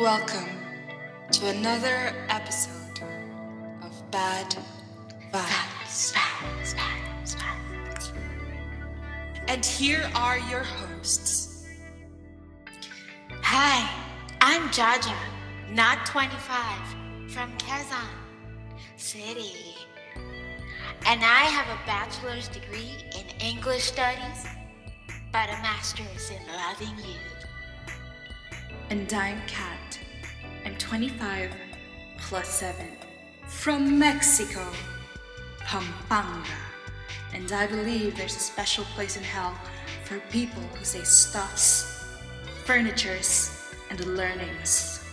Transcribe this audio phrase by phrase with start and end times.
[0.00, 0.48] Welcome
[1.32, 3.02] to another episode
[3.82, 4.56] of Bad
[5.32, 6.14] Vibes.
[9.46, 11.68] And here are your hosts.
[13.42, 13.88] Hi,
[14.40, 15.16] I'm Jaja,
[15.70, 18.08] not 25, from Kazan
[18.96, 19.76] City.
[21.06, 24.46] And I have a bachelor's degree in English studies,
[25.32, 27.39] but a master's in loving you.
[28.90, 30.00] And I'm Kat.
[30.64, 31.52] I'm 25
[32.18, 32.88] plus 7
[33.46, 34.66] from Mexico,
[35.60, 36.48] Pampanga.
[37.32, 39.56] And I believe there's a special place in hell
[40.02, 42.04] for people who say stuffs,
[42.64, 43.56] furnitures,
[43.90, 45.04] and learnings.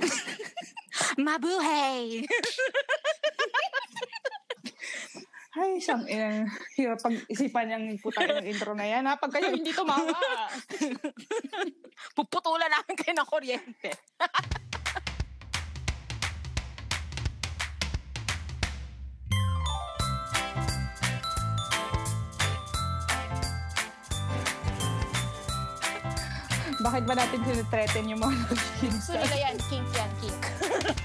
[1.16, 2.26] Mabuhay!
[5.60, 6.48] Ay, siyang eh,
[6.80, 9.20] hirap pag-isipan yung putang ng intro na yan, ha?
[9.20, 10.08] Pag kayo hindi tumawa.
[12.16, 13.92] Puputulan namin kayo ng kuryente.
[26.80, 28.40] Bakit ba natin sinitreaten yung mga?
[28.96, 30.42] Sulit na yan, kink yan, kink.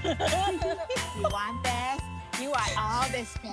[1.20, 1.85] you want this?
[2.56, 3.52] You want all this thing?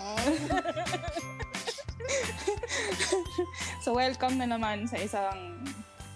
[3.84, 5.60] so, welcome na naman sa isang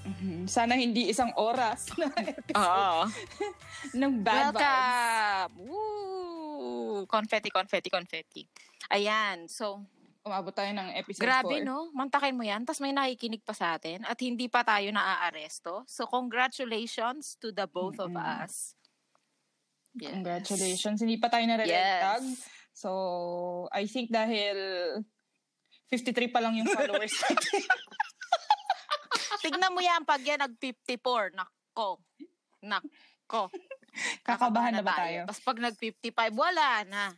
[0.08, 0.48] Mhm.
[0.48, 3.12] sana hindi isang oras na episode Oo.
[4.00, 4.64] ng Bad Vibes.
[4.64, 5.52] Welcome!
[5.68, 7.04] Woo!
[7.04, 8.48] Confetti, confetti, confetti.
[8.88, 9.84] Ayan, so,
[10.24, 11.68] Umabot tayo ng episode grabe 4.
[11.68, 15.84] no, mantakin mo yan, tapos may nakikinig pa sa atin at hindi pa tayo naaaresto.
[15.84, 18.44] So, congratulations to the both of Mm-mm.
[18.44, 18.80] us.
[19.92, 20.14] Yes.
[20.14, 21.04] Congratulations.
[21.04, 21.68] Hindi pa tayo nare-red
[22.00, 22.24] tag.
[22.78, 24.54] So, I think dahil
[25.90, 27.66] 53 pa lang yung followers natin.
[29.42, 31.34] Tignan mo yan pag yan nag-54.
[31.34, 32.06] Nako.
[32.62, 33.50] Nako.
[34.22, 35.26] Kakabahan na ba tayo?
[35.26, 37.18] Tapos pag nag-55, wala na.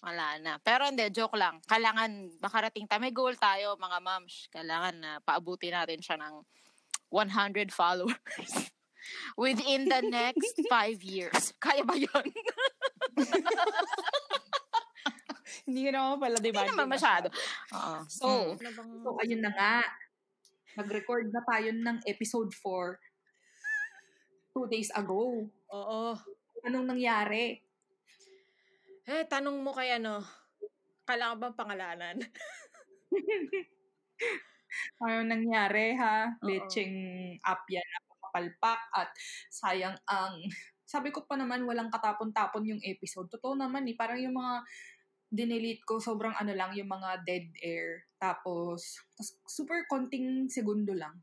[0.00, 0.56] Wala na.
[0.64, 1.60] Pero hindi, joke lang.
[1.68, 3.04] Kailangan makarating tayo.
[3.04, 4.48] May goal tayo, mga moms.
[4.48, 6.40] Kailangan na paabuti natin siya ng
[7.12, 8.72] 100 followers
[9.36, 11.52] within the next 5 years.
[11.60, 12.24] Kaya ba yun?
[15.62, 16.62] hindi ka naman pala, di ba?
[16.62, 17.28] Hindi naman masyado.
[17.72, 17.96] Oo.
[18.10, 18.58] So, Mm.
[18.58, 19.74] Ano bang- So, ayun na nga.
[20.74, 22.98] Nag-record na tayo ng episode 4
[24.50, 25.50] two days ago.
[25.70, 26.02] Oo.
[26.62, 27.58] Anong nangyari?
[29.04, 30.22] Eh, tanong mo kay ano,
[31.04, 32.16] kailangan bang pangalanan?
[35.02, 36.30] Anong nangyari, ha?
[36.30, 36.46] Oo.
[36.46, 36.94] Lecheng
[37.42, 39.10] app yan, napakapalpak at
[39.50, 40.42] sayang ang...
[40.84, 43.26] Sabi ko pa naman, walang katapon-tapon yung episode.
[43.26, 44.62] Totoo naman eh, parang yung mga
[45.34, 48.06] dinelete ko, sobrang ano lang, yung mga dead air.
[48.16, 51.18] Tapos, tas super konting segundo lang.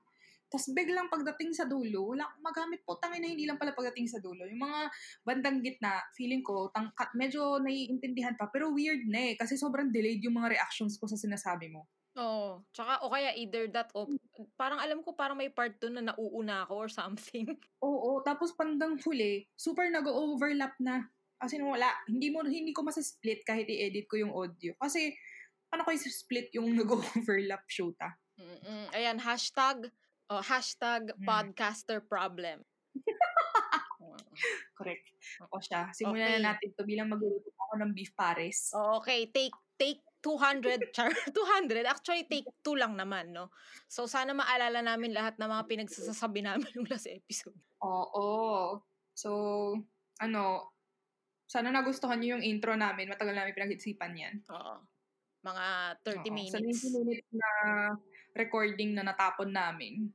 [0.52, 3.00] Tapos biglang pagdating sa dulo, wala akong magamit po.
[3.00, 4.44] Tangin na hindi lang pala pagdating sa dulo.
[4.44, 4.80] Yung mga
[5.24, 8.52] bandang gitna, feeling ko, tang, medyo naiintindihan pa.
[8.52, 9.34] Pero weird na eh.
[9.40, 11.88] Kasi sobrang delayed yung mga reactions ko sa sinasabi mo.
[12.20, 12.68] Oo.
[12.76, 14.12] Tsaka, o kaya either that o,
[14.60, 17.48] parang alam ko parang may part doon na nauuna ako or something.
[17.88, 21.08] Oo, tapos pandang huli, super nag-overlap na.
[21.42, 21.90] As in, wala.
[22.06, 24.78] Hindi mo hindi ko masa-split kahit i-edit ko yung audio.
[24.78, 25.10] Kasi,
[25.66, 28.14] paano ko i-split yung nag-overlap shoota?
[28.38, 28.94] Mm-mm.
[28.94, 29.90] Ayan, hashtag,
[30.30, 31.26] oh, hashtag Mm.
[31.26, 32.62] podcaster problem.
[34.78, 35.06] Correct.
[35.50, 35.90] O siya.
[35.94, 36.38] Simulan Okay.
[36.38, 38.74] na natin to bilang magluluto ako ng beef pares.
[38.98, 41.86] Okay, take take 200, char, 200.
[41.86, 43.50] Actually, take 2 lang naman, no?
[43.86, 47.58] So, sana maalala namin lahat ng mga pinagsasabi namin yung last episode.
[47.82, 48.78] Oo.
[49.14, 49.30] So,
[50.18, 50.71] ano,
[51.52, 53.12] sana nagustuhan niyo yung intro namin.
[53.12, 54.40] Matagal namin pinag-isipan yan.
[54.48, 54.80] Oo.
[55.44, 55.66] Mga
[56.00, 56.32] 30 Oo.
[56.32, 56.80] minutes.
[56.80, 57.50] Sa 90 minutes na
[58.32, 60.08] recording na natapon namin,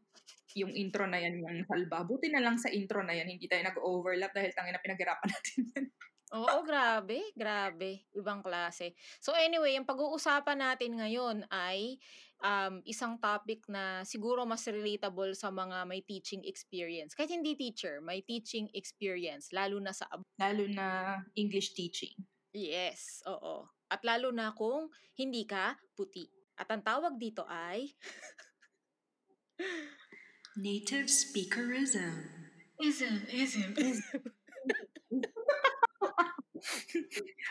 [0.56, 2.00] yung intro na yan yung salba.
[2.08, 5.60] Buti na lang sa intro na yan, hindi tayo nag-overlap dahil tangin na pinaghirapan natin
[5.76, 5.86] yan.
[6.34, 7.20] Oo, grabe.
[7.36, 8.08] Grabe.
[8.16, 8.96] Ibang klase.
[9.20, 12.00] So anyway, yung pag-uusapan natin ngayon ay
[12.42, 17.16] um, isang topic na siguro mas relatable sa mga may teaching experience.
[17.16, 19.52] Kahit hindi teacher, may teaching experience.
[19.52, 20.08] Lalo na sa...
[20.10, 22.12] ab- Lalo na English teaching.
[22.52, 23.68] Yes, oo.
[23.86, 26.26] At lalo na kung hindi ka puti.
[26.56, 27.92] At ang tawag dito ay...
[30.56, 32.32] Native speakerism.
[32.80, 34.20] Ism, ism, ism.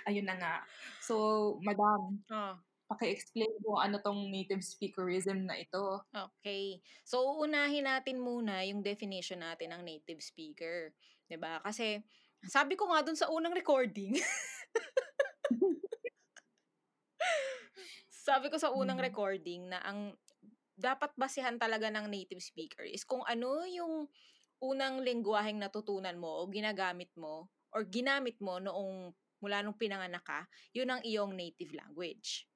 [0.09, 0.55] Ayun na nga.
[1.01, 2.55] So, madam, Oh,
[2.89, 6.01] paki-explain mo ano tong native speakerism na ito.
[6.13, 6.79] okay.
[7.05, 10.93] So, uunahin natin muna yung definition natin ng native speaker.
[11.27, 12.01] 'Di ba Kasi,
[12.45, 14.15] sabi ko nga dun sa unang recording,
[18.09, 19.01] sabi ko sa unang Mm.
[19.01, 20.15] recording na ang
[20.75, 24.07] dapat basehan talaga ng native speaker is kung ano yung
[24.63, 30.41] unang lengguwaheng natutunan mo o ginagamit mo or ginamit mo noong mula nung pinanganak ka,
[30.73, 32.49] yun ang iyong native language.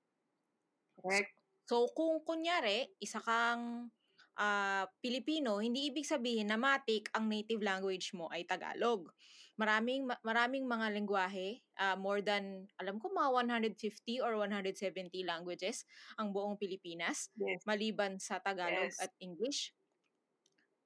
[0.99, 1.31] Correct.
[1.69, 3.93] So, kung kunyari, isa kang
[4.39, 9.11] uh, Pilipino, hindi ibig sabihin na matik ang native language mo ay Tagalog.
[9.59, 13.29] Maraming maraming mga lengguwahe, uh, more than alam ko mga
[13.75, 15.83] 150 or 170 languages
[16.15, 17.67] ang buong Pilipinas yes.
[17.67, 19.03] maliban sa Tagalog yes.
[19.03, 19.75] at English.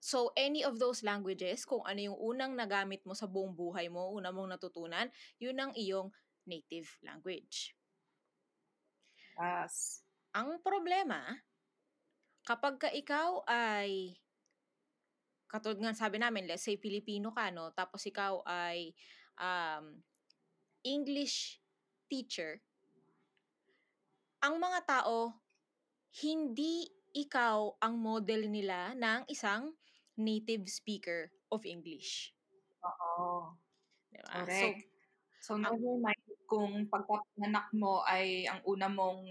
[0.03, 4.11] So, any of those languages, kung ano yung unang nagamit mo sa buong buhay mo,
[4.11, 5.07] una mong natutunan,
[5.39, 6.11] yun ang iyong
[6.43, 7.71] native language.
[9.39, 10.02] Yes.
[10.33, 11.21] Ang problema,
[12.41, 14.17] kapag ka ikaw ay,
[15.45, 17.69] katulad nga sabi namin, let's say Filipino ka, no?
[17.77, 18.97] Tapos ikaw ay
[19.37, 20.01] um,
[20.81, 21.61] English
[22.09, 22.57] teacher,
[24.43, 25.37] ang mga tao,
[26.25, 29.71] hindi ikaw ang model nila ng isang
[30.17, 32.33] native speaker of English.
[32.81, 33.53] Oo.
[34.09, 34.43] Diba?
[34.43, 34.89] Correct.
[35.39, 39.25] So, so never mind kung pagkapanganak mo ay ang una mong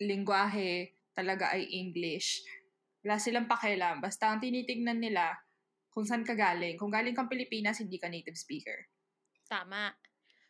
[0.00, 2.42] lingwahe talaga ay English.
[3.04, 4.00] Wala silang pakialam.
[4.00, 5.36] Basta ang tinitignan nila
[5.92, 6.80] kung saan ka galing.
[6.80, 8.88] Kung galing kang Pilipinas, hindi ka native speaker.
[9.48, 9.92] Tama.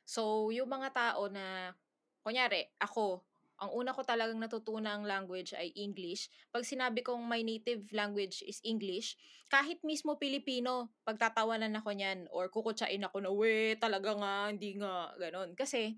[0.06, 1.72] So, yung mga tao na,
[2.20, 3.24] kunyari, ako,
[3.60, 6.28] ang una ko talagang natutunang language ay English.
[6.48, 9.16] Pag sinabi kong my native language is English,
[9.52, 15.12] kahit mismo Pilipino, pagtatawanan ako niyan or kukutsain ako na, we, talaga nga, hindi nga,
[15.20, 15.52] ganon.
[15.56, 15.96] Kasi,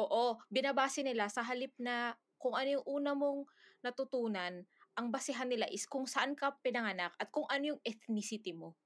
[0.00, 3.44] oo, binabase nila sa halip na kung ano yung una mong
[3.84, 4.64] natutunan,
[4.96, 8.76] ang basehan nila is kung saan ka pinanganak at kung ano yung ethnicity mo.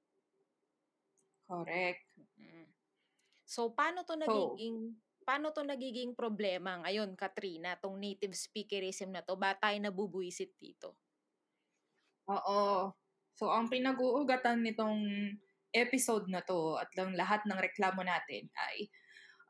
[1.46, 2.02] Correct.
[2.38, 2.66] Mm.
[3.46, 4.94] So, paano to nagiging...
[4.94, 9.40] So, paano to nagiging problema ngayon, Katrina, tong native speakerism na to?
[9.40, 11.00] Ba tayo nabubuisit dito?
[12.28, 12.92] Oo.
[13.32, 15.00] So, ang pinag-uugatan nitong
[15.74, 18.86] episode na to at lang lahat ng reklamo natin ay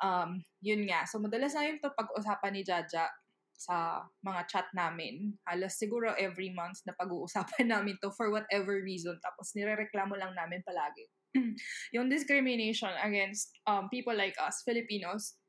[0.05, 1.09] um, yun nga.
[1.09, 3.09] So, madalas na yun to pag-usapan ni Jaja
[3.57, 5.33] sa mga chat namin.
[5.49, 9.17] Halos siguro every month na pag-uusapan namin to for whatever reason.
[9.25, 11.09] Tapos nirereklamo lang namin palagi.
[11.97, 15.41] yung discrimination against um, people like us, Filipinos,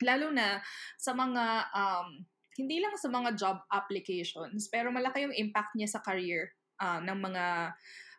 [0.00, 0.64] lalo na
[0.96, 2.24] sa mga, um,
[2.56, 7.18] hindi lang sa mga job applications, pero malaki yung impact niya sa career uh, ng
[7.20, 7.44] mga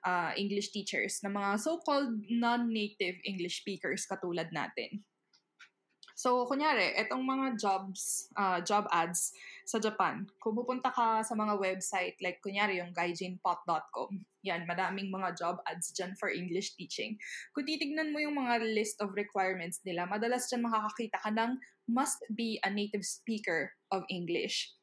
[0.05, 5.01] uh, English teachers, ng mga so-called non-native English speakers katulad natin.
[6.21, 9.33] So, kunyari, etong mga jobs, uh, job ads
[9.65, 15.33] sa Japan, kung pupunta ka sa mga website, like kunyari yung gaijinpot.com, yan, madaming mga
[15.33, 17.17] job ads dyan for English teaching.
[17.57, 21.57] Kung titignan mo yung mga list of requirements nila, madalas dyan makakakita ka ng
[21.89, 24.77] must be a native speaker of English.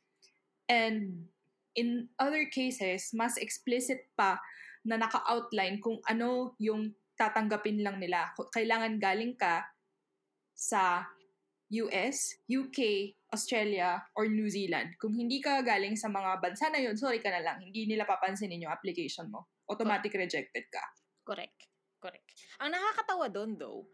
[0.66, 1.30] And
[1.78, 4.42] in other cases, mas explicit pa
[4.82, 8.34] na naka-outline kung ano yung tatanggapin lang nila.
[8.34, 9.70] Kailangan galing ka
[10.58, 11.06] sa
[11.68, 14.96] US, UK, Australia, or New Zealand.
[14.96, 17.60] Kung hindi ka galing sa mga bansa na yun, sorry ka na lang.
[17.60, 19.52] Hindi nila papansinin yung application mo.
[19.68, 20.24] Automatic Correct.
[20.32, 20.84] rejected ka.
[21.28, 21.68] Correct.
[22.00, 22.28] Correct.
[22.62, 23.84] Ang nakakatawa doon though,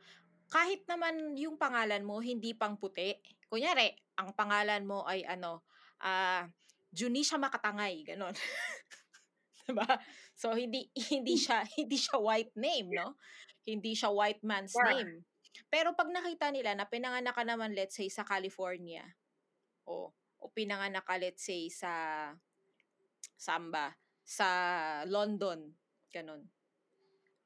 [0.52, 3.16] kahit naman yung pangalan mo hindi pang puti.
[3.50, 3.90] Kunyari,
[4.20, 5.66] ang pangalan mo ay ano,
[6.04, 6.46] uh,
[6.94, 8.36] Junisha Makatangay, ganon.
[9.66, 9.88] diba?
[10.36, 13.16] So hindi hindi siya hindi siya white name, no?
[13.64, 14.88] Hindi siya white man's yeah.
[14.92, 15.12] name.
[15.70, 19.04] Pero pag nakita nila na pinanganak ka naman, let's say, sa California,
[19.86, 21.92] o, o pinanganak ka, let's say, sa
[23.34, 23.94] Samba,
[24.24, 24.48] sa
[25.04, 25.74] London,
[26.10, 26.48] ganun.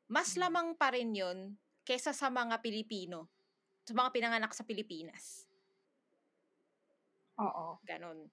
[0.08, 0.40] Mas hmm.
[0.46, 3.28] lamang pa rin yun kesa sa mga Pilipino,
[3.84, 5.48] sa mga pinanganak sa Pilipinas.
[7.38, 7.80] Oo.
[7.86, 8.28] Ganun.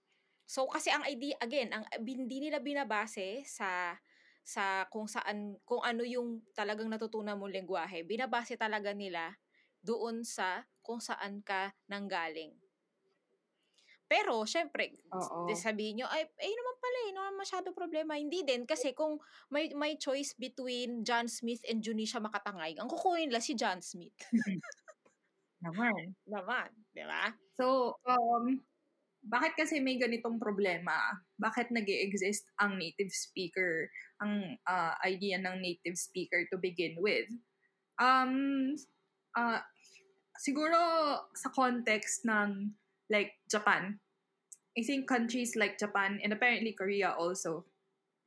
[0.45, 3.97] So, kasi ang idea, again, ang hindi nila binabase sa
[4.45, 9.33] sa kung saan kung ano yung talagang natutunan mong lengguwahe binabase talaga nila
[9.85, 12.57] doon sa kung saan ka nanggaling.
[14.05, 15.49] Pero, syempre, Oo.
[15.57, 18.13] sabihin nyo, ay, ay naman pala, eh, naman masyado problema.
[18.13, 19.17] Hindi din, kasi kung
[19.49, 24.13] may, may choice between John Smith and Junisha Makatangay, ang kukunin nila si John Smith.
[25.65, 26.13] naman.
[26.29, 27.33] Naman, di ba?
[27.57, 28.61] So, um,
[29.25, 30.93] bakit kasi may ganitong problema?
[31.41, 33.89] Bakit nag exist ang native speaker,
[34.21, 37.25] ang uh, idea ng native speaker to begin with?
[37.97, 38.77] Um,
[39.33, 39.65] uh,
[40.39, 40.77] siguro
[41.33, 42.73] sa context ng
[43.11, 43.99] like Japan,
[44.75, 47.63] I think countries like Japan and apparently Korea also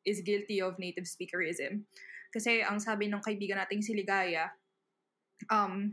[0.09, 1.85] is guilty of native speakerism.
[2.33, 4.49] Kasi ang sabi ng kaibigan nating si Ligaya,
[5.53, 5.93] um,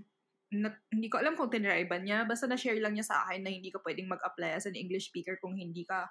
[0.56, 3.52] na, hindi ko alam kung tinry ba niya, basta na-share lang niya sa akin na
[3.52, 6.08] hindi ka pwedeng mag-apply as an English speaker kung hindi ka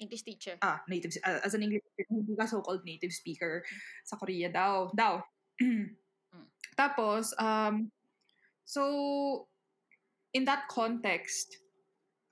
[0.00, 0.56] English teacher.
[0.64, 3.60] ah, native, ah, as an English speaker, hindi ka so-called native speaker
[4.06, 4.88] sa Korea daw.
[4.96, 5.20] Daw.
[6.80, 7.90] Tapos, um,
[8.70, 9.50] so,
[10.30, 11.58] in that context,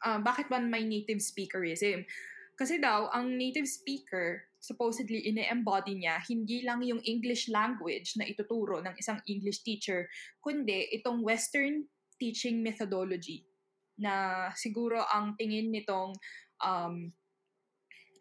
[0.06, 2.06] uh, bakit ba may native speakerism?
[2.54, 8.78] Kasi daw, ang native speaker, supposedly, ine-embody niya, hindi lang yung English language na ituturo
[8.78, 10.06] ng isang English teacher,
[10.38, 11.86] kundi itong Western
[12.18, 13.46] teaching methodology
[13.98, 16.14] na siguro ang tingin nitong
[16.62, 17.10] um,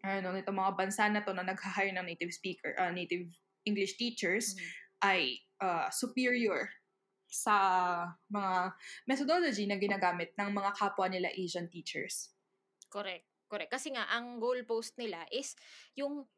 [0.02, 3.26] ano, nitong mga bansa na to na nag-hire ng native speaker, uh, native
[3.66, 4.70] English teachers Mhm.
[5.02, 5.20] ay
[5.62, 6.70] uh, superior
[7.28, 7.54] sa
[8.32, 8.72] mga
[9.04, 12.32] methodology na ginagamit ng mga kapwa nila Asian teachers.
[12.88, 13.28] Correct.
[13.48, 13.72] Correct.
[13.72, 15.56] Kasi nga, ang goal post nila is
[15.96, 16.28] yung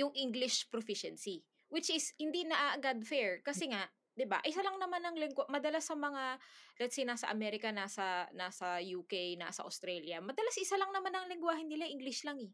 [0.00, 1.44] yung English proficiency.
[1.68, 3.40] Which is, hindi na agad fair.
[3.44, 4.38] Kasi nga, 'di ba?
[4.46, 5.46] Isa lang naman ang lingua.
[5.50, 6.38] Madalas sa mga
[6.78, 11.66] let's say nasa Amerika, nasa nasa UK, nasa Australia, madalas isa lang naman ang lengguwahe
[11.66, 12.50] nila, English lang eh.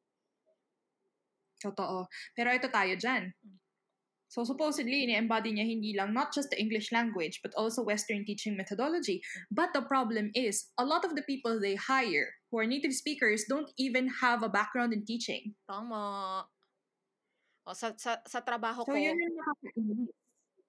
[1.61, 2.09] Totoo.
[2.33, 3.29] Pero ito tayo dyan.
[4.31, 8.55] So supposedly, ini-embody niya hindi lang not just the English language, but also Western teaching
[8.55, 9.19] methodology.
[9.51, 13.51] But the problem is, a lot of the people they hire who are native speakers
[13.51, 15.59] don't even have a background in teaching.
[15.67, 16.47] Tama.
[17.67, 20.15] O, sa, sa, sa trabaho So ko, yun yung nakakainis.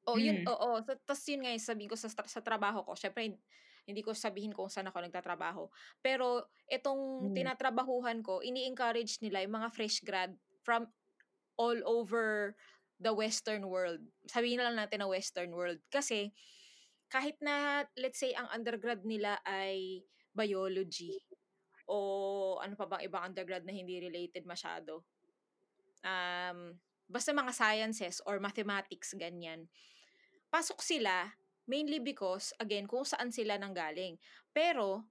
[0.09, 0.49] Oh, yun, Mm.
[0.49, 0.81] oo.
[0.81, 2.97] So, tas yun nga yung sabihin ko sa, sa trabaho ko.
[2.97, 3.41] Syempre, hin-
[3.85, 5.69] hindi ko sabihin kung saan ako nagtatrabaho.
[6.01, 7.33] Pero, itong Mm.
[7.37, 10.33] tinatrabahuhan ko, ini-encourage nila yung mga fresh grad
[10.65, 10.89] from
[11.61, 12.57] all over
[13.01, 13.99] the western world.
[14.29, 15.81] Sabihin na lang natin na western world.
[15.89, 16.29] Kasi,
[17.09, 21.17] kahit na, let's say, ang undergrad nila ay biology
[21.89, 25.03] o ano pa bang ibang undergrad na hindi related masyado.
[26.05, 26.77] Um,
[27.09, 29.67] basta mga sciences or mathematics, ganyan.
[30.47, 31.35] Pasok sila
[31.67, 34.15] mainly because, again, kung saan sila nanggaling.
[34.55, 35.03] Pero,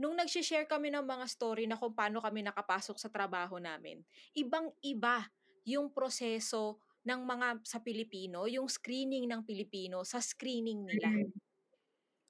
[0.00, 4.00] nung nag-share kami ng mga story na kung paano kami nakapasok sa trabaho namin,
[4.32, 5.28] ibang-iba
[5.68, 11.12] yung proseso ng mga sa Pilipino, yung screening ng Pilipino sa screening nila.
[11.12, 11.32] Mm.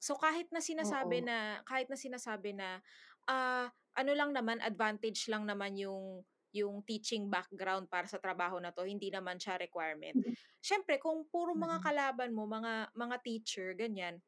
[0.02, 1.28] So kahit na sinasabi Oo.
[1.28, 2.80] na kahit na sinasabi na
[3.28, 6.24] ah ano lang naman advantage lang naman yung
[6.56, 10.18] yung teaching background para sa trabaho na to, hindi naman siya requirement.
[10.64, 11.84] Syempre kung puro mga Mm.
[11.84, 14.24] kalaban mo, mga mga teacher ganyan,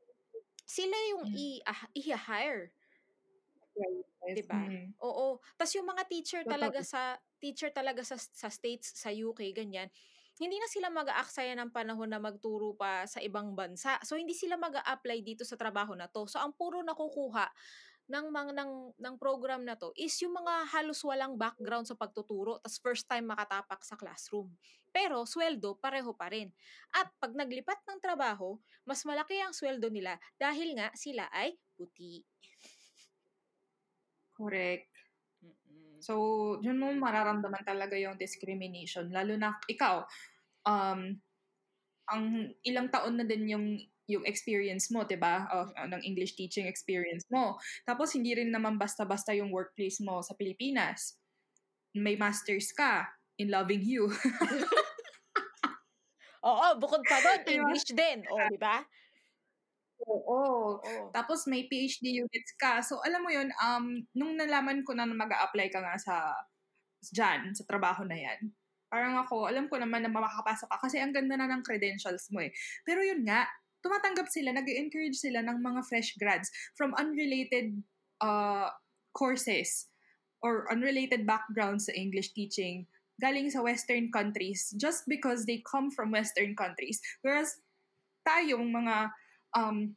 [0.68, 1.37] sila yung Mm.
[1.37, 2.75] i ah, i-hire,
[3.76, 4.04] Yes.
[4.34, 4.70] 'di ba?
[4.70, 4.94] Mm.
[5.04, 5.40] Oo.
[5.58, 9.90] Tas yung mga teacher talaga sa teacher talaga sa sa states, sa UK ganyan,
[10.42, 14.02] hindi na sila mag-aaksaya ng panahon na magturo pa sa ibang bansa.
[14.02, 16.26] So hindi sila mag-a-apply dito sa trabaho na to.
[16.26, 17.46] So ang puro nakukuha
[18.11, 22.58] ng mga ng ng program na to is yung mga halos walang background sa pagtuturo
[22.58, 24.50] tas first time makatapak sa classroom.
[24.90, 26.50] Pero sweldo pareho pa rin.
[26.92, 32.20] At pag naglipat ng trabaho, mas malaki ang sweldo nila dahil nga sila ay puti.
[34.37, 34.90] Correct.
[35.40, 36.02] Mm-mm.
[36.02, 36.14] So,
[36.61, 39.08] yun mo mararamdaman talaga yung discrimination.
[39.08, 40.02] Lalo na ikaw,
[40.66, 41.14] um,
[42.11, 42.25] ang
[42.66, 43.66] ilang taon na din yung
[44.11, 45.47] yung experience mo, 'di ba?
[45.49, 47.57] Of uh, ng English teaching experience mo.
[47.87, 51.16] Tapos hindi rin naman basta-basta yung workplace mo sa Pilipinas.
[51.95, 53.07] May masters ka
[53.38, 54.11] in loving you.
[56.42, 57.40] Oo, bukod pa doon?
[57.47, 58.26] English din.
[58.26, 58.83] O, di ba?
[60.02, 60.83] Oo.
[60.83, 61.14] Oo.
[61.14, 62.83] Tapos may PhD units ka.
[62.83, 66.14] So alam mo yun, um, nung nalaman ko na mag-a-apply ka nga sa
[67.14, 68.50] dyan, sa trabaho na yan,
[68.92, 72.44] parang ako, alam ko naman na makakapasok ka kasi ang ganda na ng credentials mo
[72.44, 72.52] eh.
[72.84, 73.49] Pero yun nga,
[73.80, 77.80] tumatanggap sila, nag encourage sila ng mga fresh grads from unrelated
[78.20, 78.68] uh,
[79.16, 79.88] courses
[80.44, 82.84] or unrelated backgrounds sa English teaching
[83.22, 86.99] galing sa Western countries just because they come from Western countries.
[87.22, 87.54] Whereas
[88.26, 89.14] tayong mga
[89.54, 89.94] um,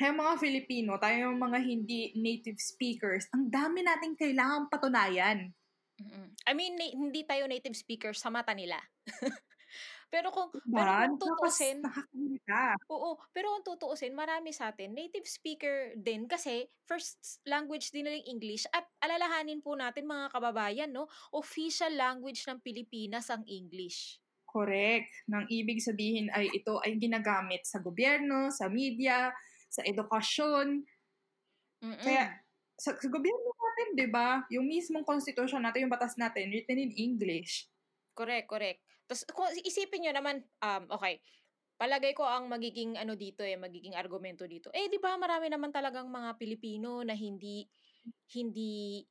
[0.00, 5.54] yung mga Filipino, tayong mga hindi native speakers, ang dami nating kailangan patunayan.
[6.02, 6.34] Mm-mm.
[6.46, 8.78] I mean, na- hindi tayo native speakers sa mata nila.
[10.12, 11.06] pero kung, pero Diba?
[11.06, 11.78] kung tutuusin,
[12.90, 18.22] oo, pero kung tutuusin, marami sa atin, native speaker din kasi first language din nila
[18.26, 24.18] English at alalahanin po natin mga kababayan, no, official language ng Pilipinas ang English.
[24.54, 25.10] Correct.
[25.26, 29.34] Nang ibig sabihin ay ito ay ginagamit sa gobyerno, sa media,
[29.66, 30.86] sa edukasyon.
[31.82, 32.06] Mm-mm.
[32.06, 32.38] Kaya
[32.78, 33.53] sa, sa gobyerno
[33.94, 37.70] di ba, yung mismong constitution natin, yung batas natin, written in English.
[38.14, 38.82] Correct, correct.
[39.06, 41.22] Tapos, kung isipin nyo naman, um, okay,
[41.74, 44.70] palagay ko ang magiging ano dito eh, magiging argumento dito.
[44.70, 47.66] Eh, di ba marami naman talagang mga Pilipino na hindi,
[48.38, 49.02] hindi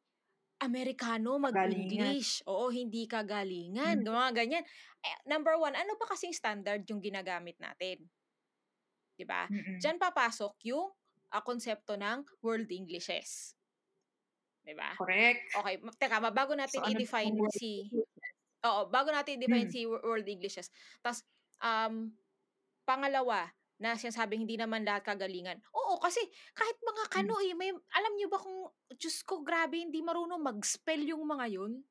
[0.63, 2.47] Amerikano mag-English.
[2.47, 3.99] Oo, hindi kagalingan.
[3.99, 4.07] Hmm.
[4.07, 4.63] Mga ganyan.
[5.03, 8.07] Eh, number one, ano ba kasing standard yung ginagamit natin?
[9.13, 9.45] Di ba?
[9.51, 10.87] Diyan papasok yung
[11.35, 13.59] ah, konsepto ng world Englishes.
[14.63, 14.95] 'Di ba?
[14.95, 15.41] Correct.
[15.53, 17.91] Okay, teka, bago natin So, ano i-define word si
[18.63, 19.75] Oo, bago natin i-define Hmm.
[19.75, 20.71] si wo- world Englishes.
[21.03, 21.23] Tapos
[21.59, 22.15] um
[22.87, 25.59] pangalawa na sinasabing hindi naman lahat kagalingan.
[25.75, 26.23] Oo, kasi
[26.55, 27.13] kahit mga Hmm.
[27.27, 31.47] kano eh, may alam niyo ba kung Diyos ko, grabe, hindi marunong mag-spell yung mga
[31.59, 31.83] yun?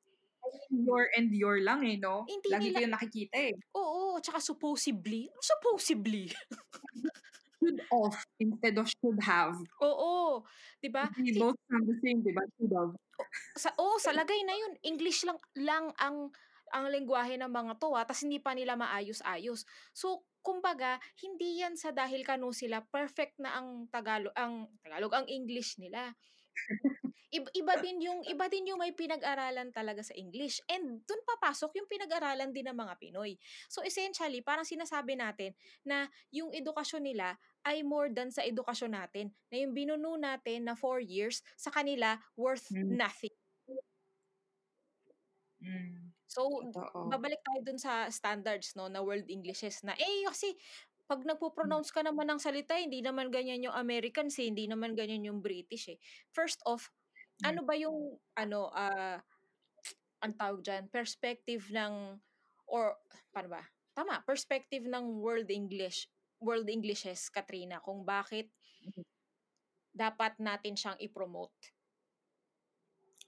[0.73, 2.25] Your and your lang eh, no?
[2.27, 3.53] Hindi Lagi nila- ko yung nakikita eh.
[3.77, 5.29] Oo, tsaka supposedly.
[5.31, 6.25] Ano Supposedly.
[7.63, 9.55] Should off instead of should have.
[9.79, 10.43] Oo,
[10.83, 11.07] 'di ba?
[11.15, 12.43] Si- both sound the same, di ba?
[12.59, 12.91] Should have.
[13.55, 16.27] sa oo, sa lagay na yun, English lang lang ang
[16.73, 19.61] ang lengguwahe ng mga to, ah, tas hindi pa nila maayos-ayos.
[19.93, 25.27] So, kumbaga, hindi yan sa dahil kano sila perfect na ang Tagalog, ang Tagalog, ang
[25.29, 26.17] English nila.
[27.33, 30.61] Iba, iba din yung iba din yung may pinag-aralan talaga sa English.
[30.69, 33.41] And doon papasok yung pinag-aralan din ng mga Pinoy.
[33.73, 39.33] So essentially, parang sinasabi natin na yung edukasyon nila ay more than sa edukasyon natin.
[39.49, 42.97] Na yung binuno natin na four years, sa kanila worth Mm.
[43.01, 43.33] nothing.
[45.61, 47.03] Mm, So, totoo.
[47.03, 50.55] babalik tayo dun sa standards no na world Englishes na eh kasi
[51.03, 55.27] pag nagpo-pronounce ka naman ng salita, hindi naman ganyan yung Americans eh, hindi naman ganyan
[55.27, 55.99] yung British eh.
[56.31, 56.89] First off.
[57.41, 59.17] Ano ba yung ano ah
[60.23, 62.19] ang tawag dyan, perspective ng
[62.69, 62.95] or
[63.33, 63.63] paano ba?
[63.93, 66.09] Tama, perspective ng world English,
[66.41, 68.49] world Englishes, Katrina, kung bakit
[68.81, 69.03] Mhm.
[69.93, 71.53] dapat natin siyang i-promote.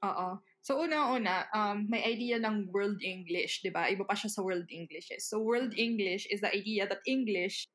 [0.03, 0.43] Oo.
[0.61, 3.87] So, una-una, um, may idea ng World English, di ba?
[3.87, 5.29] Iba pa siya sa World Englishes.
[5.29, 7.69] So, World English is the idea that English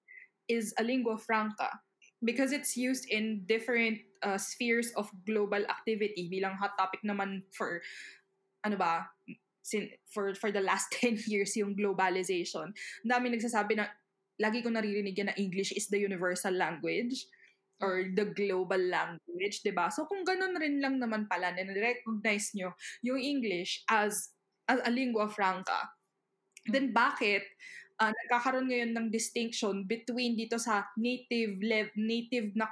[0.50, 1.70] is a lingua franca
[2.22, 7.80] because it's used in different uh, spheres of global activity bilang hot topic naman for,
[8.64, 9.08] ano ba,
[9.62, 12.72] sin- for, for the last 10 years yung globalization.
[13.04, 13.88] Dami nagsasabi na,
[14.40, 17.28] lagi ko naririnig yan na English is the universal language
[17.80, 19.88] or the global language, 'di ba?
[19.88, 24.36] So kung ganun rin lang naman pala na recognize nyo yung English as
[24.68, 25.92] as a lingua franca,
[26.68, 27.44] then bakit
[28.00, 32.66] ah, nagkakaroon ngayon ng distinction between dito sa native lev- native na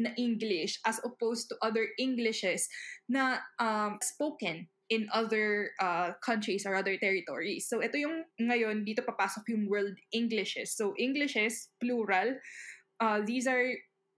[0.00, 2.66] na English as opposed to other Englishes
[3.10, 7.68] na um, spoken in other uh, countries or other territories.
[7.68, 10.74] So ito yung ngayon dito papasok yung world Englishes.
[10.74, 12.40] So Englishes plural.
[12.98, 13.72] Uh, these are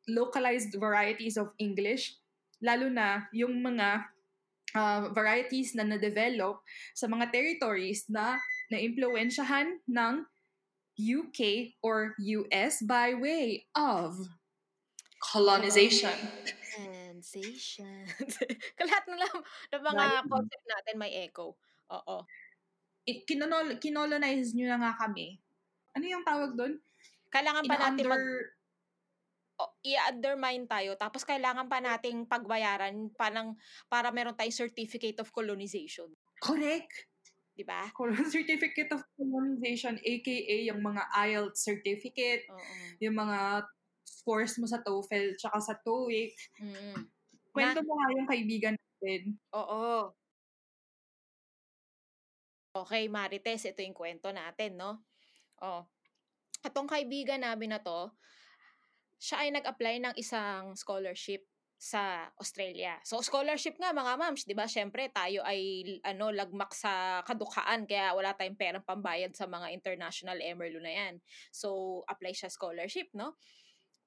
[0.09, 2.21] localized varieties of English,
[2.61, 4.05] lalo na yung mga
[4.77, 6.61] uh, varieties na na-develop
[6.93, 8.37] sa mga territories na
[8.69, 10.15] na-impluensyahan ng
[10.95, 14.19] UK or US by way of
[15.19, 16.15] colonization.
[16.75, 18.05] Sensation.
[18.79, 19.35] Lahat na lang
[19.73, 20.27] ng mga Right.
[20.29, 21.57] concept natin may echo.
[21.91, 22.17] Oo.
[23.05, 25.39] I- kinonol- kinolonize nyo na nga kami.
[25.95, 26.81] Ano yung tawag doon?
[27.31, 28.55] Kailangan pa natin mag, In-under...
[29.55, 33.55] o, i-undermine tayo tapos kailangan pa nating pagbayaran pa ng,
[33.87, 36.11] para meron tayong certificate of colonization.
[36.43, 37.07] Correct.
[37.55, 37.87] Di ba?
[38.35, 40.37] Certificate of colonization, aka
[40.67, 42.75] yung mga IELTS certificate, Oo.
[42.99, 43.63] yung mga
[44.03, 46.35] scores mo sa TOEFL tsaka sa TOEIC.
[46.61, 46.99] Mm-mm.
[47.55, 49.39] Kwento mo nga yung kaibigan natin.
[49.55, 50.11] Oo.
[52.75, 55.07] Okay, Marites, ito yung kwento natin, no?
[55.63, 55.87] Oh.
[56.67, 58.11] Itong kaibigan namin na to,
[59.23, 61.47] siya ay nag-apply ng isang scholarship
[61.85, 62.97] sa Australia.
[63.05, 64.65] So scholarship nga mga mams, 'di ba?
[64.65, 70.41] Syempre tayo ay ano lagmak sa kadukhaan kaya wala tayong perang pambayad sa mga international
[70.41, 71.21] Emerlo na 'yan.
[71.53, 73.37] So apply siya scholarship, no?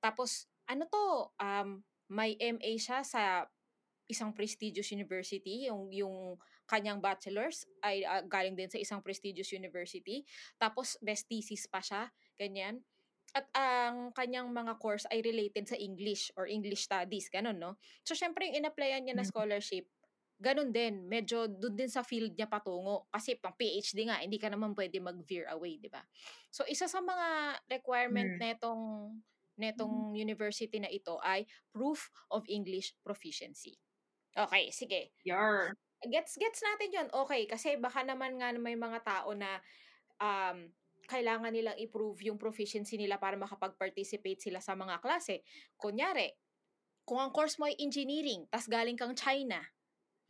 [0.02, 3.46] Tapos ano to, um may MA siya sa
[4.10, 10.26] isang prestigious university, yung yung kanyang bachelor's ay ah, galing din sa isang prestigious university.
[10.58, 12.10] Tapos best thesis pa siya,
[12.40, 12.82] ganyan.
[13.36, 17.76] At ang kanyang mga course ay related sa English or English studies, ganun, no?
[18.08, 19.28] So, syempre, yung in-applyan niya na Mm.
[19.28, 19.88] scholarship,
[20.40, 21.10] ganun din.
[21.10, 23.10] Medyo doon din sa field niya patungo.
[23.12, 26.06] Kasi pang PhD nga, hindi ka naman pwede mag-veer away, di ba?
[26.54, 28.40] So, isa sa mga requirement Mm.
[28.40, 29.18] netong
[29.58, 33.82] netong university na ito ay proof of English proficiency.
[34.38, 35.14] Okay, sige.
[35.26, 35.78] Yar.
[36.06, 37.08] Gets gets natin 'yon.
[37.14, 39.58] Okay, kasi baka naman nga may mga tao na
[40.22, 40.72] um
[41.10, 45.42] kailangan nilang i-prove yung proficiency nila para makapag-participate sila sa mga klase.
[45.80, 46.30] Kunyari,
[47.08, 49.60] kung ang course mo ay engineering, tas galing kang China,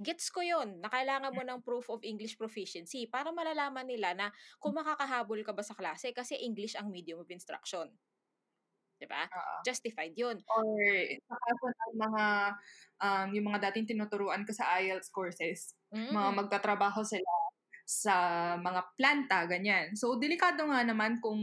[0.02, 4.28] gets ko yon na kailangan mo ng proof of English proficiency para malalaman nila na
[4.62, 7.98] kung makakahabol ka ba sa klase kasi English ang medium of instruction.
[9.02, 9.30] 'Di ba?
[9.36, 9.60] Oo.
[9.66, 10.42] Justified yun.
[10.48, 10.66] Or
[11.28, 12.26] sa kaso ng mga,
[13.04, 15.76] um, yung mga dating tinuturuan ko sa IELTS courses,
[16.12, 16.40] mga Mm.
[16.40, 17.28] magtatrabaho sila
[17.88, 18.16] sa
[18.60, 19.96] mga planta, ganyan.
[19.96, 21.40] So, delikado nga naman kung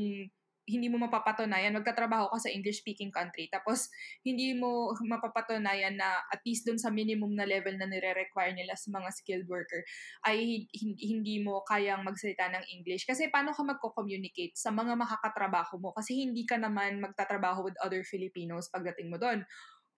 [0.64, 3.92] hindi mo mapapatunayan, magtatrabaho ka sa English-speaking country, tapos
[4.24, 8.88] hindi mo mapapatunayan na at least dun sa minimum na level na nire-require nila sa
[8.88, 9.85] mga skilled worker,
[10.24, 13.04] ay hindi mo kayang magsalita ng English.
[13.04, 15.92] Kasi paano ka magko-communicate sa mga makakatrabaho mo?
[15.92, 19.44] Kasi hindi ka naman magtatrabaho with other Filipinos pagdating mo doon.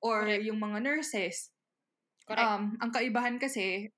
[0.02, 0.50] Or Correct.
[0.50, 1.54] yung mga nurses.
[2.26, 2.42] Correct.
[2.42, 3.94] Um, ang kaibahan kasi,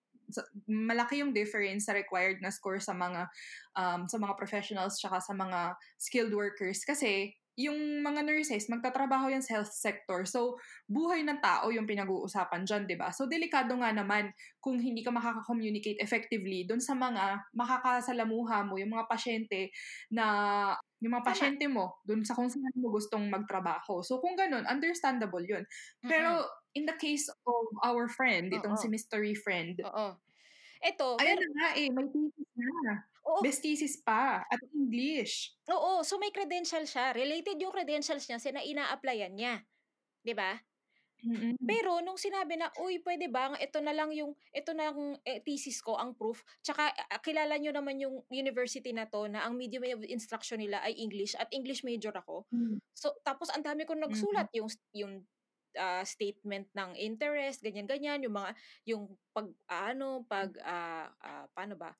[0.68, 3.28] malaki yung difference sa required na score sa mga
[3.76, 9.42] um, sa mga professionals tsaka sa mga skilled workers kasi yung mga nurses, magtatrabaho yan
[9.42, 10.22] sa health sector.
[10.22, 13.10] So, buhay ng tao yung pinag-uusapan dyan, di ba?
[13.10, 14.30] So, delikado nga naman
[14.62, 19.74] kung hindi ka makaka-communicate effectively dun sa mga makakasalamuha mo, yung mga pasyente
[20.14, 20.24] na,
[21.02, 24.06] yung mga pasyente mo, dun sa kung saan mo gustong magtrabaho.
[24.06, 25.66] So, kung ganun, understandable yun.
[26.06, 26.46] Pero,
[26.78, 28.82] in the case of our friend, itong Oo.
[28.82, 30.14] si mystery friend, Oo.
[30.78, 33.02] Ito, ayun na nga eh, may thesis na.
[33.26, 33.42] Oo.
[33.42, 35.58] Best thesis pa at English.
[35.68, 37.10] Oo, so may credential siya.
[37.12, 39.66] Related yung credentials niya sa na ina-applyan niya.
[40.22, 40.54] 'Di ba?
[41.18, 41.58] Mm.
[41.66, 45.42] Pero nung sinabi na, uy, pwede ba, ito na lang yung, ito na lang eh,
[45.42, 46.46] thesis ko, ang proof.
[46.62, 46.94] Tsaka,
[47.26, 51.34] kilala nyo naman yung university na to, na ang medium of instruction nila ay English,
[51.34, 52.46] at English major ako.
[52.54, 52.78] Mm.
[52.94, 54.56] So, tapos ang dami ko nagsulat, mm.
[54.62, 55.12] yung, yung
[55.76, 58.50] uh, statement ng interest, ganyan-ganyan, yung mga,
[58.88, 59.02] yung
[59.34, 61.92] pag, uh, ano, pag, uh, uh, paano ba,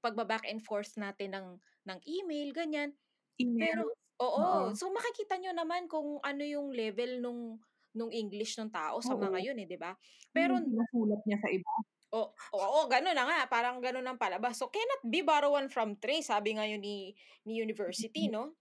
[0.00, 1.48] pagba-back and forth natin ng,
[1.84, 2.90] ng email, ganyan.
[3.36, 3.60] Email.
[3.60, 3.82] Pero,
[4.20, 4.60] oo, Oo.
[4.72, 7.60] so makikita nyo naman kung ano yung level nung,
[7.92, 9.20] nung English ng tao sa Oo.
[9.20, 9.92] mga yun eh, di ba?
[10.32, 11.70] Pero, nasulat niya sa iba.
[12.10, 14.58] Oo, oh, oh, gano'n na nga, parang gano'n ang palabas.
[14.58, 17.14] So, cannot be borrow one from three, sabi ngayon ni,
[17.46, 18.58] ni university, no?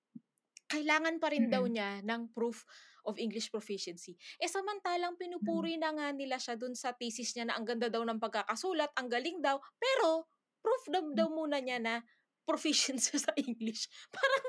[0.69, 1.56] Kailangan pa rin mm-hmm.
[1.58, 2.62] daw niya ng proof
[3.10, 4.13] of English proficiency.
[4.38, 8.06] Eh samantalang pinupuri na nga nila siya dun sa thesis niya na ang ganda daw
[8.06, 10.30] ng pagkakasulat, ang galing daw, pero
[10.62, 12.06] proof daw, daw muna niya na
[12.45, 13.89] proficient siya sa English.
[14.13, 14.45] Parang,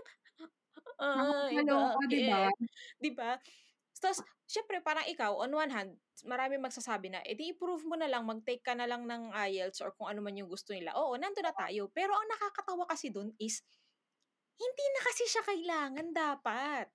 [1.01, 2.53] ah, uh, di ba?
[3.01, 3.31] Di ba?
[4.01, 5.93] Tapos, syempre, parang ikaw, on one hand,
[6.25, 9.93] marami magsasabi na, edi i-prove mo na lang, mag-take ka na lang ng IELTS or
[9.93, 10.97] kung ano man yung gusto nila.
[10.97, 11.93] Oo, nando na tayo.
[11.93, 13.61] Pero ang nakakatawa kasi dun is,
[14.57, 16.87] hindi na kasi siya kailangan dapat.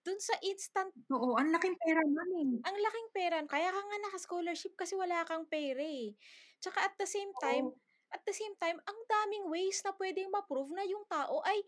[0.00, 0.90] Dun sa instant...
[1.12, 2.50] Oo, ang laking pera man eh.
[2.64, 3.36] Ang laking pera.
[3.44, 6.16] Kaya ka nga naka-scholarship kasi wala kang pera eh.
[6.60, 7.76] Tsaka at the same time, Oo.
[8.12, 11.60] at the same time, ang daming ways na pwedeng ma-prove na yung tao ay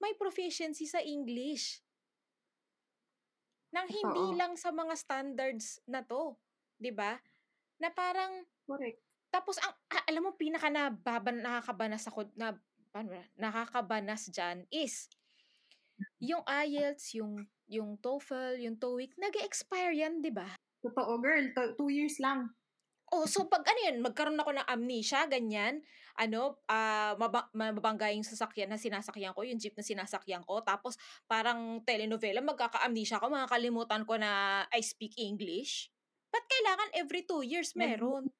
[0.00, 1.80] may proficiency sa English.
[3.72, 4.36] Nang hindi Oo.
[4.36, 6.36] lang sa mga standards na to.
[6.82, 7.14] 'di ba?
[7.78, 8.98] Na parang Correct.
[9.30, 12.58] Tapos ang ah, alam mo pinaka na baban nakakabanas ako na
[12.92, 15.08] paano ba, nakakabanas diyan is
[16.20, 20.46] yung IELTS, yung yung TOEFL, yung TOEIC, nag-expire yan, di ba?
[20.84, 21.48] Totoo, girl.
[21.56, 22.52] To- two years lang.
[23.12, 25.84] Oh, so pag ano yun, magkaroon ako ng amnesia, ganyan,
[26.16, 30.96] ano, uh, mab- mabangga yung sasakyan na sinasakyan ko, yung jeep na sinasakyan ko, tapos
[31.28, 35.92] parang telenovela, magkaka-amnesia ako, makakalimutan ko na I speak English.
[36.32, 38.32] Ba't kailangan every two years meron?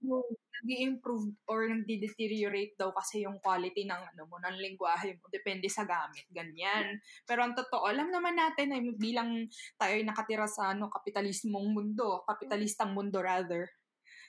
[0.63, 5.27] nag-i-improve or nagdi-deteriorate daw kasi yung quality ng ano mo, ng lingwahe mo.
[5.27, 6.23] Depende sa gamit.
[6.31, 7.03] Ganyan.
[7.27, 12.23] Pero ang totoo, alam naman natin ay bilang tayo ay nakatira sa ano, kapitalismong mundo,
[12.31, 13.67] kapitalistang mundo rather.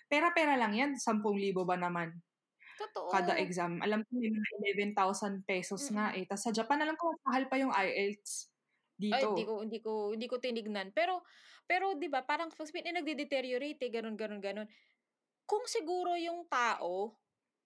[0.09, 0.91] Pera-pera lang yan.
[0.97, 1.21] 10,000
[1.63, 2.17] ba naman?
[2.81, 3.13] Totoo.
[3.13, 3.77] Kada exam.
[3.85, 5.95] Alam ko may mga 11,000 pesos mm-hmm.
[5.95, 6.25] nga eh.
[6.25, 8.49] Tapos sa Japan, alam ko, mahal pa yung IELTS
[8.97, 9.13] dito.
[9.13, 10.89] Ay, hindi ko, hindi ko, hindi ko tinignan.
[10.97, 11.21] Pero,
[11.63, 14.67] pero, di ba, parang pag eh, nagde-deteriorate, eh, ganun, ganun, ganun.
[15.47, 17.15] Kung siguro yung tao,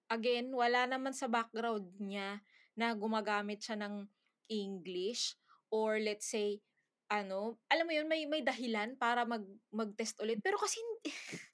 [0.08, 2.40] again, wala naman sa background niya
[2.78, 4.08] na gumagamit siya ng
[4.48, 5.36] English
[5.74, 6.62] or let's say,
[7.08, 10.40] ano, alam mo yun, may, may dahilan para mag, mag-test ulit.
[10.44, 10.80] Pero kasi,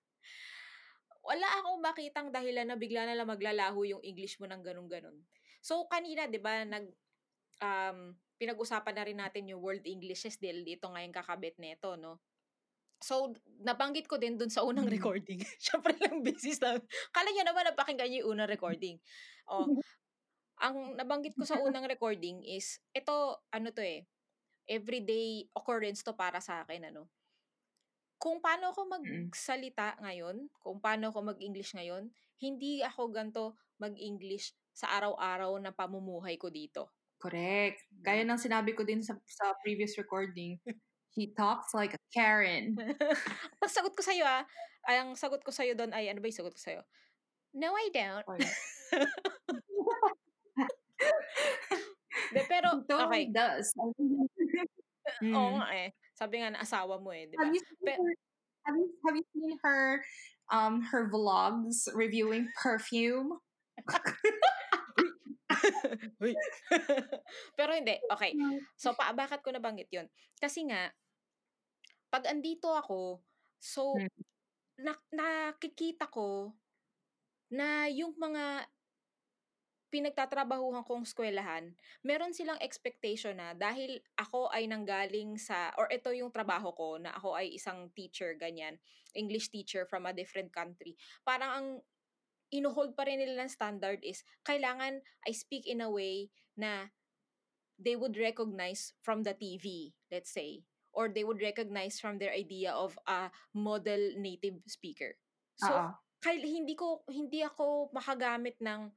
[1.27, 5.15] wala akong makitang dahilan na bigla na lang maglalaho yung English mo ng ganun-ganun.
[5.63, 6.91] So, kanina, di ba, nag,
[7.63, 12.19] um, pinag-usapan na rin natin yung World Englishes dahil dito ngayon kakabit nito, no?
[13.03, 14.95] So, nabanggit ko din dun sa unang mm.
[14.95, 15.43] recording.
[15.63, 16.79] Siyempre lang business na.
[17.11, 18.95] Kala niya naman napakinggan niyo yung unang recording.
[19.51, 19.67] Oh,
[20.63, 24.07] ang nabanggit ko sa unang recording is, ito, ano to eh,
[24.71, 27.11] everyday occurrence to para sa akin, ano.
[28.15, 28.91] Kung paano ako mm.
[28.95, 32.07] magsalita ngayon, kung paano ako mag-English ngayon,
[32.39, 36.95] hindi ako ganto mag-English sa araw-araw na pamumuhay ko dito.
[37.19, 37.83] Correct.
[37.99, 40.55] Gaya ng sinabi ko din sa, sa previous recording,
[41.13, 42.77] He talks like a Karen.
[43.59, 44.45] Pag sagot ko sa'yo ah,
[44.85, 46.81] ang sagot ko sa'yo doon ay, ano ba yung sagot ko sa'yo?
[47.57, 48.25] No, I don't.
[48.29, 48.37] Oh,
[52.33, 53.29] De, pero, okay.
[53.29, 53.73] does.
[55.25, 55.33] mm.
[55.33, 55.89] Oo nga eh.
[56.13, 57.45] Sabi nga na asawa mo eh, di ba?
[57.45, 58.13] Have you seen her,
[58.65, 60.01] have you, have you seen her,
[60.53, 63.37] um, her vlogs reviewing perfume?
[67.57, 68.33] Pero hindi, okay.
[68.77, 70.09] So, pa, bakit ko nabanggit yun?
[70.37, 70.93] Kasi nga,
[72.13, 73.25] pag andito ako,
[73.57, 74.23] so, Hmm.
[74.77, 76.53] na, nakikita ko
[77.53, 78.67] na yung mga
[79.93, 86.33] pinagtatrabahuhan kong eskwelahan, meron silang expectation na dahil ako ay nanggaling sa, or ito yung
[86.33, 88.81] trabaho ko, na ako ay isang teacher, ganyan,
[89.13, 90.97] English teacher from a different country.
[91.21, 91.67] Parang ang
[92.49, 96.89] inuhold pa rin nila ng standard is, kailangan I speak in a way na
[97.77, 100.65] they would recognize from the TV, let's say.
[100.93, 105.17] Or they would recognize from their idea of a model native speaker.
[105.57, 105.89] So, Oo.
[106.21, 108.93] kaya hindi ko hindi ako makagamit ng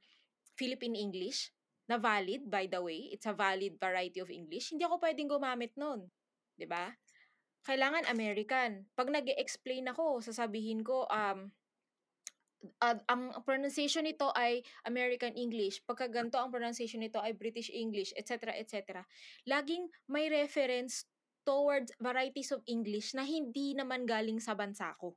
[0.57, 1.51] Philippine English
[1.89, 3.09] na valid by the way.
[3.11, 4.71] It's a valid variety of English.
[4.73, 6.09] Hindi ako pwedeng gumamit nun
[6.57, 6.91] 'di ba?
[7.63, 8.89] Kailangan American.
[8.97, 11.53] Pag nag-explain ako sasabihin ko um
[12.81, 15.85] uh, ang pronunciation nito ay American English.
[15.85, 19.05] Pagka ganito ang pronunciation nito ay British English etc etc
[19.45, 21.05] laging may reference
[21.47, 25.15] towards varieties of English na hindi naman galing sa bansa ko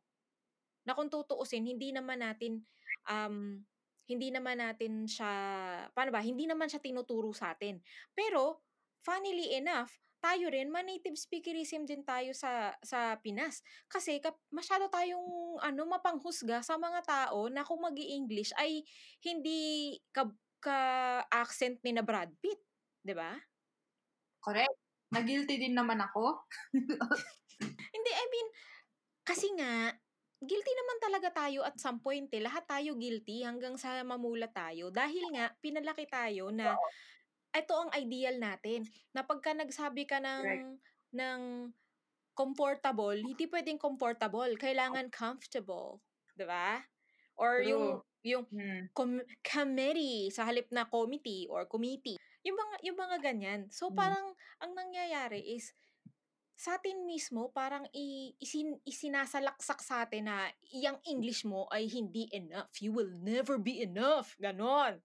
[0.87, 2.64] na kung tutuusin, hindi naman natin,
[3.09, 3.61] um,
[4.09, 5.33] hindi naman natin siya,
[5.93, 7.79] paano ba, hindi naman siya tinuturo sa atin.
[8.16, 8.64] Pero,
[9.05, 13.64] funnily enough, tayo rin, ma-native speakerism din tayo sa sa Pinas.
[13.88, 18.85] Kasi kap, masyado tayong ano mapanghusga sa mga tao na kung magi english ay
[19.25, 20.29] hindi ka,
[20.61, 20.79] ka
[21.33, 22.61] accent ni na Brad Pitt,
[23.01, 23.33] 'di ba?
[24.45, 24.80] Correct.
[25.11, 26.38] Nag-guilty din naman ako.
[27.94, 28.49] Hindi, I mean,
[29.27, 29.94] kasi nga,
[30.40, 32.40] guilty naman talaga tayo at some point eh.
[32.40, 34.88] Lahat tayo guilty hanggang sa mamula tayo.
[34.88, 36.79] Dahil nga, pinalaki tayo na
[37.51, 38.87] ito ang ideal natin.
[39.12, 40.70] Na pagka nagsabi ka ng, Correct.
[41.12, 41.40] ng
[42.33, 44.49] comfortable, hindi pwedeng comfortable.
[44.57, 46.01] Kailangan comfortable.
[46.33, 46.81] 'Di ba?
[47.37, 48.88] Or yung, yung Hmm.
[48.96, 52.16] com- committee sa halip na committee or committee.
[52.44, 53.61] Yung mga yung mga ganyan.
[53.68, 53.96] So Mm.
[53.96, 54.33] parang
[54.64, 55.76] ang nangyayari is
[56.57, 62.29] sa atin mismo parang i, isin, isinasalaksak sa atin na iyang English mo ay hindi
[62.33, 62.72] enough.
[62.81, 64.37] You will never be enough.
[64.40, 65.03] Ganon.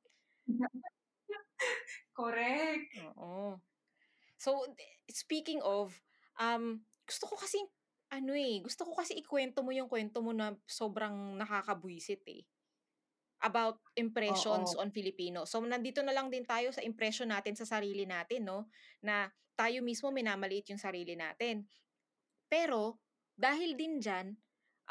[2.15, 2.93] Correct.
[2.95, 3.60] Oo.
[4.38, 4.63] So,
[5.12, 6.02] speaking of,
[6.39, 7.60] um, gusto ko kasi,
[8.12, 12.45] ano eh, gusto ko kasi ikwento mo yung kwento mo na sobrang nakakabwisit eh.
[13.43, 14.80] About impressions Oo.
[14.80, 15.43] on Filipino.
[15.43, 18.71] So, nandito na lang din tayo sa impression natin sa sarili natin, no?
[19.04, 19.28] Na
[19.60, 21.67] tayo mismo minamaliit yung sarili natin.
[22.48, 23.02] Pero,
[23.36, 24.38] dahil din dyan,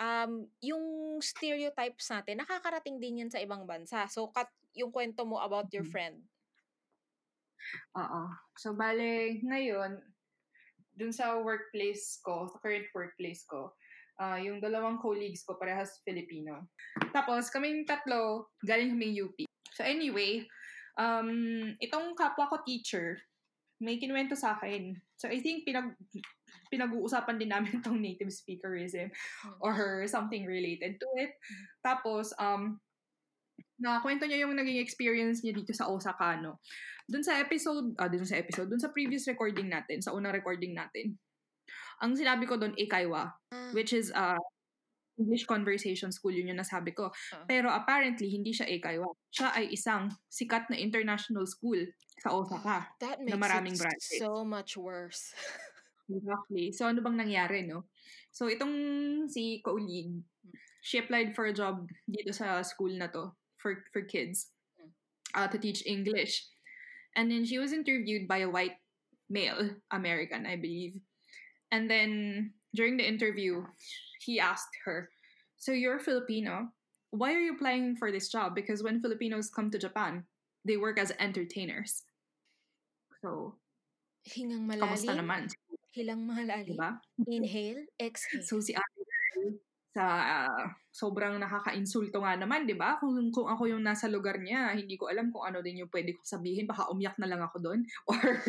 [0.00, 0.84] um, yung
[1.24, 4.06] stereotypes natin, nakakarating din yan sa ibang bansa.
[4.12, 5.88] So, kat, yung kwento mo about your Mhm.
[5.88, 6.28] friend.
[7.94, 8.22] Oo.
[8.58, 10.02] So, bale, ngayon,
[10.96, 13.74] dun sa workplace ko, sa current workplace ko,
[14.20, 16.70] ah yung dalawang colleagues ko, parehas Filipino.
[17.10, 19.38] Tapos, kaming tatlo, galing kaming UP.
[19.74, 20.46] So, anyway,
[20.98, 23.18] um, itong kapwa ko teacher,
[23.82, 24.94] may kinuwento sa akin.
[25.18, 25.98] So, I think pinag
[26.70, 29.10] pinag-uusapan din namin tong native speakerism
[29.62, 31.34] or something related to it.
[31.82, 32.78] Tapos, um,
[33.78, 36.62] nakakwento niya yung naging experience niya dito sa Osaka, no?
[37.04, 40.72] Dun sa episode, ah, dun sa episode, dun sa previous recording natin, sa unang recording
[40.72, 41.18] natin,
[42.00, 43.70] ang sinabi ko doon, Eikaiwa, Ah.
[43.74, 44.38] which is uh,
[45.14, 47.10] English Conversation School, yun yung nasabi ko.
[47.30, 47.46] Ah.
[47.46, 49.06] Pero apparently, hindi siya Eikaiwa.
[49.30, 51.78] Siya ay isang sikat na international school
[52.18, 52.90] sa Osaka.
[52.98, 54.18] That na makes maraming it branches.
[54.18, 55.30] so much worse.
[56.10, 56.68] Exactly.
[56.74, 57.88] So, ano bang nangyari, no?
[58.34, 58.74] So, itong
[59.30, 60.20] si colleague,
[60.84, 64.52] she applied for a job dito sa school na to for, for kids
[65.32, 66.44] uh, to teach English.
[67.16, 68.76] And then she was interviewed by a white
[69.30, 71.00] male American, I believe.
[71.74, 73.66] And then during the interview,
[74.22, 75.10] he asked her,
[75.58, 76.70] So you're Filipino?
[77.10, 78.54] Why are you applying for this job?
[78.54, 80.22] Because when Filipinos come to Japan,
[80.62, 82.06] they work as entertainers.
[83.22, 83.58] So,
[84.22, 85.50] Hingang kamusta naman?
[85.94, 86.74] hilang malalim.
[86.74, 86.90] Diba?
[87.30, 88.42] Inhale, exhale.
[88.42, 89.02] So si ate
[89.94, 90.04] sa
[90.50, 92.98] ah, sobrang nakaka-insulto nga naman, 'di ba?
[92.98, 96.18] Kung kung ako yung nasa lugar niya, hindi ko alam kung ano din yung pwede
[96.18, 98.42] kong sabihin, baka umiyak na lang ako doon or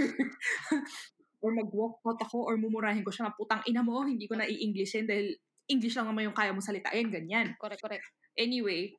[1.45, 4.49] or mag-walk out ako or mumurahin ko siya na putang ina mo, hindi ko na
[4.49, 5.37] i-Englishin dahil
[5.69, 7.53] English lang naman yung kaya mo salitain, ganyan.
[7.61, 8.05] correct, correct.
[8.33, 8.97] Anyway,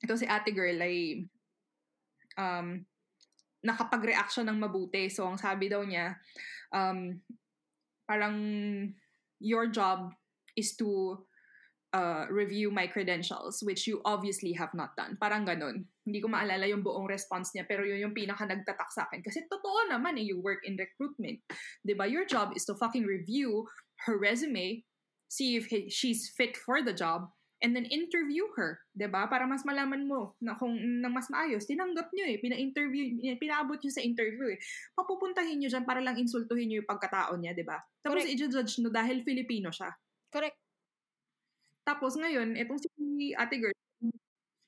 [0.00, 1.28] ito si ate girl ay
[2.40, 2.80] um,
[3.64, 5.12] nakapag-react siya ng mabuti.
[5.12, 6.16] So, ang sabi daw niya,
[6.72, 7.20] um,
[8.08, 8.36] parang
[9.40, 10.12] your job
[10.56, 11.20] is to
[11.96, 15.16] uh, review my credentials, which you obviously have not done.
[15.16, 15.88] Parang ganun.
[16.04, 19.24] Hindi ko maalala yung buong response niya, pero yun yung pinaka nagtatak sa akin.
[19.24, 21.40] Kasi totoo naman eh, you work in recruitment.
[21.84, 23.64] ba Your job is to fucking review
[24.04, 24.84] her resume,
[25.32, 27.32] see if he- she's fit for the job,
[27.64, 29.24] and then interview her, ba?
[29.24, 33.88] Para mas malaman mo na kung nang mas maayos, tinanggap niyo eh, pina-interview, pinaabot niyo
[33.88, 34.60] sa interview eh.
[34.92, 37.80] Papupuntahin niyo diyan para lang insultuhin niyo yung pagkatao niya, ba?
[38.04, 38.36] Tapos Correct.
[38.36, 39.88] i-judge no dahil Filipino siya.
[40.28, 40.60] Correct.
[41.88, 43.76] Tapos ngayon, etong si Ate Girl,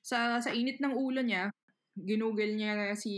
[0.07, 1.51] sa sa init ng ulo niya,
[1.99, 3.11] ginugol niya si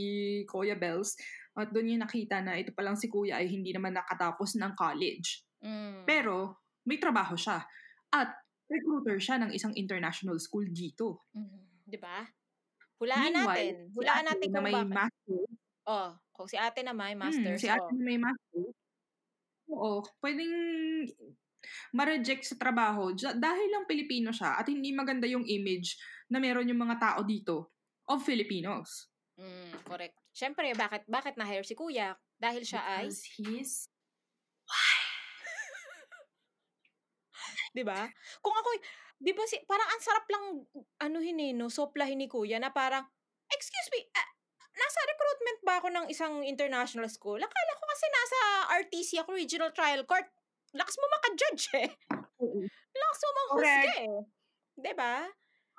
[0.49, 1.13] Kuya Bells
[1.53, 5.45] at doon niya nakita na ito palang si Kuya ay hindi naman nakatapos ng college.
[5.61, 6.09] Mm.
[6.09, 7.61] Pero may trabaho siya.
[8.09, 8.33] At
[8.65, 11.29] recruiter siya ng isang international school dito.
[11.37, 12.25] Mm, 'di ba?
[12.97, 13.93] Hulaan Meanwhile, natin.
[13.93, 14.89] si Hulaan ate natin na kung may bakit.
[14.97, 15.41] master,
[15.89, 17.59] Oh, kung si ate na may mm, masters.
[17.61, 17.93] si ate oh.
[17.97, 18.61] na may master,
[19.69, 20.53] oo, pwedeng
[21.91, 26.79] ma-reject sa trabaho dahil lang Pilipino siya at hindi maganda yung image na meron yung
[26.79, 27.73] mga tao dito
[28.09, 29.09] of Filipinos.
[29.39, 30.17] Mm, correct.
[30.33, 32.13] Siyempre, bakit bakit na-hire si kuya?
[32.39, 33.73] Dahil siya ay, Because he's
[37.73, 38.09] 'di ba?
[38.41, 38.69] Kung ako,
[39.21, 40.45] 'di ba si parang ang sarap lang
[41.01, 43.05] ano eh, no, soplahin ni kuya na parang,
[43.49, 44.29] excuse me, ah,
[44.75, 47.39] nasa recruitment ba ako ng isang international school?
[47.39, 48.39] Akala ko kasi nasa
[48.85, 50.27] RTC ako, Regional Trial Court.
[50.75, 51.89] Lakas mo maka-judge eh.
[52.93, 54.19] Lakas mo manghusga eh.
[54.79, 54.93] 'Di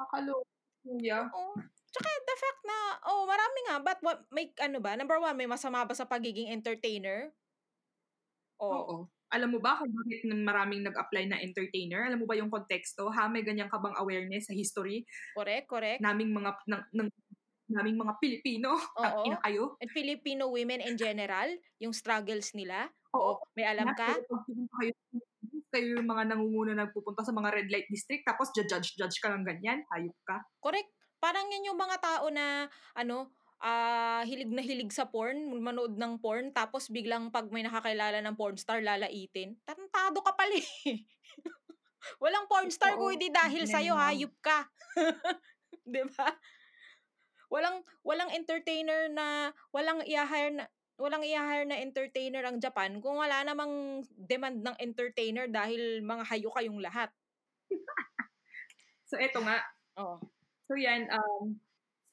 [0.01, 0.09] ba?
[0.09, 0.37] Kakalo.
[0.81, 1.29] Kuya.
[1.29, 1.53] Oo.
[1.91, 2.79] Tsaka the fact na,
[3.13, 6.49] oh, marami nga, but what, may, ano ba, number one, may masama ba sa pagiging
[6.49, 7.35] entertainer?
[8.57, 8.97] Oh, Oo.
[9.31, 12.03] Alam mo ba kung bakit maraming nag-apply na entertainer?
[12.03, 13.15] Alam mo ba yung konteksto?
[13.15, 15.07] Ha, may ganyan ka bang awareness sa history
[15.39, 16.03] correct, correct.
[16.03, 17.09] naming mga ng, ng
[17.71, 18.75] naming mga Pilipino?
[18.75, 19.23] Oo.
[19.31, 19.79] Ina kayo?
[19.79, 21.47] And Filipino women in general,
[21.79, 22.91] yung struggles nila.
[23.15, 23.39] Oo.
[23.39, 24.19] Oh, may alam ka?
[24.19, 24.91] Kayo,
[25.71, 29.87] kayo yung mga nangunguna nagpupunta sa mga red light district tapos judge-judge ka lang ganyan,
[29.95, 30.43] hayop ka.
[30.59, 30.91] Correct.
[31.21, 33.31] Parang yan yung mga tao na, ano,
[33.61, 38.37] ah hilig na hilig sa porn, manood ng porn, tapos biglang pag may nakakilala ng
[38.37, 39.57] porn star, lalaitin.
[39.69, 40.65] Tarantado ka pala eh.
[42.25, 44.65] Walang porn star kung hindi dahil Ganyan sa'yo, hayop ka.
[45.85, 46.33] 'Di ba?
[47.53, 50.65] Walang walang entertainer na walang i-hire na
[51.01, 56.53] walang i-hire na entertainer ang Japan kung wala namang demand ng entertainer dahil mga hayo
[56.53, 57.09] kayong lahat.
[59.11, 59.59] So eto nga.
[59.99, 60.23] Oh.
[60.71, 61.59] So yan, um,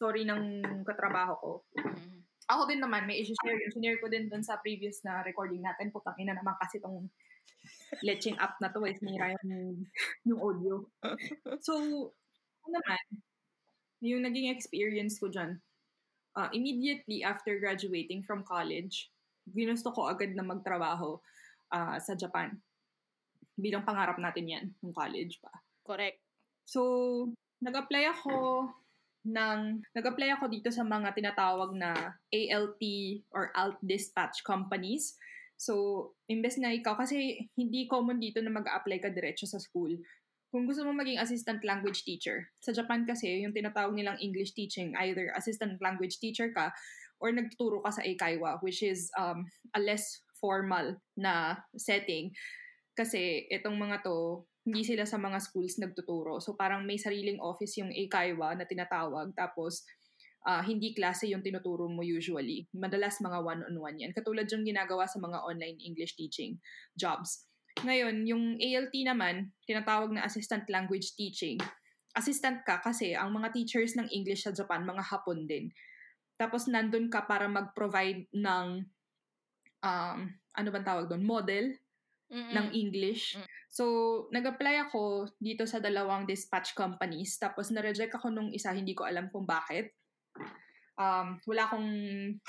[0.01, 1.51] story ng katrabaho ko.
[2.49, 3.69] Ako din naman, may isi-share yun.
[3.69, 5.93] Sinare ko din dun sa previous na recording natin.
[5.93, 7.05] Putang ina naman kasi tong
[8.01, 8.81] letching up na to.
[8.89, 9.85] Eh, sinira yung,
[10.25, 10.81] yung audio.
[11.65, 11.77] So,
[12.65, 13.03] ano naman,
[14.01, 15.61] yung naging experience ko dyan,
[16.37, 19.09] uh, immediately after graduating from college,
[19.49, 21.17] ginusto ko agad na magtrabaho
[21.73, 22.53] uh, sa Japan.
[23.57, 25.49] Bilang pangarap natin yan, ng college pa.
[25.81, 26.21] Correct.
[26.61, 27.25] So,
[27.65, 28.69] nag-apply ako
[29.27, 32.81] ng nag-apply ako dito sa mga tinatawag na ALT
[33.33, 35.17] or alt dispatch companies.
[35.57, 39.97] So, imbes na ikaw, kasi hindi common dito na mag-apply ka diretso sa school.
[40.47, 44.95] Kung gusto mo maging assistant language teacher, sa Japan kasi, yung tinatawag nilang English teaching,
[45.03, 46.71] either assistant language teacher ka
[47.19, 49.43] or nagtuturo ka sa Eikaiwa, which is um,
[49.75, 52.31] a less formal na setting.
[52.95, 56.39] Kasi itong mga to, hindi sila sa mga schools nagtuturo.
[56.43, 59.31] So parang may sariling office yung Eikaiwa na tinatawag.
[59.35, 59.83] Tapos
[60.47, 62.67] ah, hindi klase yung tinuturo mo usually.
[62.71, 64.11] Madalas mga one-on-one yan.
[64.15, 66.59] Katulad yung ginagawa sa mga online English teaching
[66.95, 67.47] jobs.
[67.85, 71.61] Ngayon, yung ALT naman, tinatawag na Assistant Language Teaching.
[72.17, 75.69] Assistant ka kasi ang mga teachers ng English sa Japan, mga Hapon din.
[76.37, 78.85] Tapos nandun ka para mag-provide ng
[79.81, 80.19] um,
[80.57, 81.21] ano bang tawag doon?
[81.25, 81.77] Model
[82.33, 82.53] Mm-mm.
[82.53, 83.37] ng English.
[83.37, 83.45] Mm.
[83.67, 83.83] So,
[84.33, 87.37] nag-apply ako dito sa dalawang dispatch companies.
[87.37, 88.73] Tapos, na-reject ako nung isa.
[88.73, 89.93] Hindi ko alam kung bakit.
[90.97, 91.89] Um, wala akong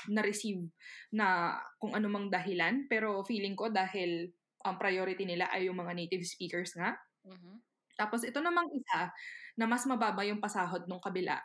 [0.09, 0.65] na-receive
[1.13, 2.89] na kung anumang dahilan.
[2.89, 4.33] Pero feeling ko dahil
[4.65, 6.95] ang priority nila ay yung mga native speakers nga.
[7.25, 7.59] Mhm.
[7.99, 9.11] Tapos, ito namang isa
[9.59, 11.35] na mas mababa yung pasahod nung kabila.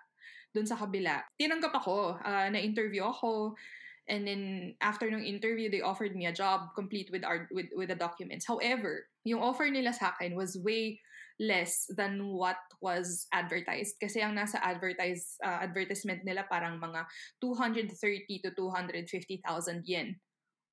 [0.55, 1.18] Doon sa kabila.
[1.35, 2.14] Tinanggap ako.
[2.22, 3.59] ah, na-interview ako.
[4.05, 7.88] And then after nung interview, they offered me a job complete with our with with
[7.88, 8.44] the documents.
[8.44, 11.00] However, yung offer nila sa akin was way
[11.40, 13.96] less than what was advertised.
[13.96, 17.09] Kasi ang nasa advertise uh, advertisement nila parang mga
[17.40, 20.20] 230 to 250,000 yen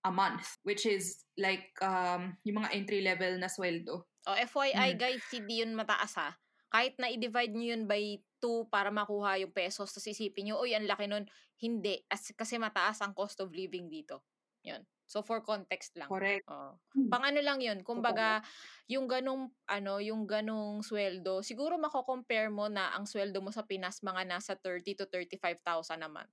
[0.02, 4.06] a month, which is like um yung mga entry level na sweldo.
[4.26, 5.00] O, FYI Mm.
[5.02, 6.38] guys, hindi yun mataas ha.
[6.72, 10.72] Kahit na i-divide nyo yun by 2 para makuha yung pesos, tapos isipin nyo, uy,
[10.72, 11.26] ang laki nun.
[11.60, 12.02] Hindi.
[12.08, 14.24] As, kasi mataas ang cost of living dito.
[14.64, 14.82] Yun.
[15.10, 16.08] So, for context lang.
[16.08, 16.48] Correct.
[16.48, 16.80] Oo.
[16.96, 17.10] Hmm.
[17.12, 18.40] Pang ano lang yun, kumbaga,
[18.88, 24.00] yung ganong, ano, yung ganong sweldo, siguro mako-compare mo na ang sweldo mo sa Pinas
[24.00, 26.24] mga nasa 30 to 35,000 naman.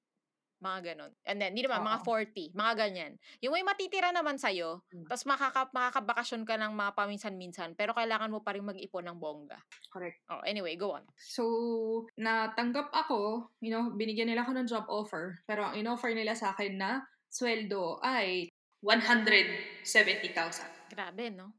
[0.59, 1.12] Mga ganon.
[1.22, 2.06] And then, hindi naman, mga Oo.
[2.06, 2.50] 40.
[2.50, 3.12] Mga ganyan.
[3.46, 5.06] Yung may matitira naman sa'yo, Hmm.
[5.06, 9.62] tapos makaka, makakabakasyon ka ng mga paminsan-minsan, pero kailangan mo pa rin mag-ipon ng bongga.
[9.94, 10.18] Correct.
[10.26, 11.06] Oh, anyway, go on.
[11.14, 11.46] So,
[12.18, 16.50] natanggap ako, you know, binigyan nila ako ng job offer, pero ang in-offer nila sa
[16.50, 18.50] akin na sweldo ay
[18.82, 20.90] 170,000.
[20.90, 21.54] Grabe, no?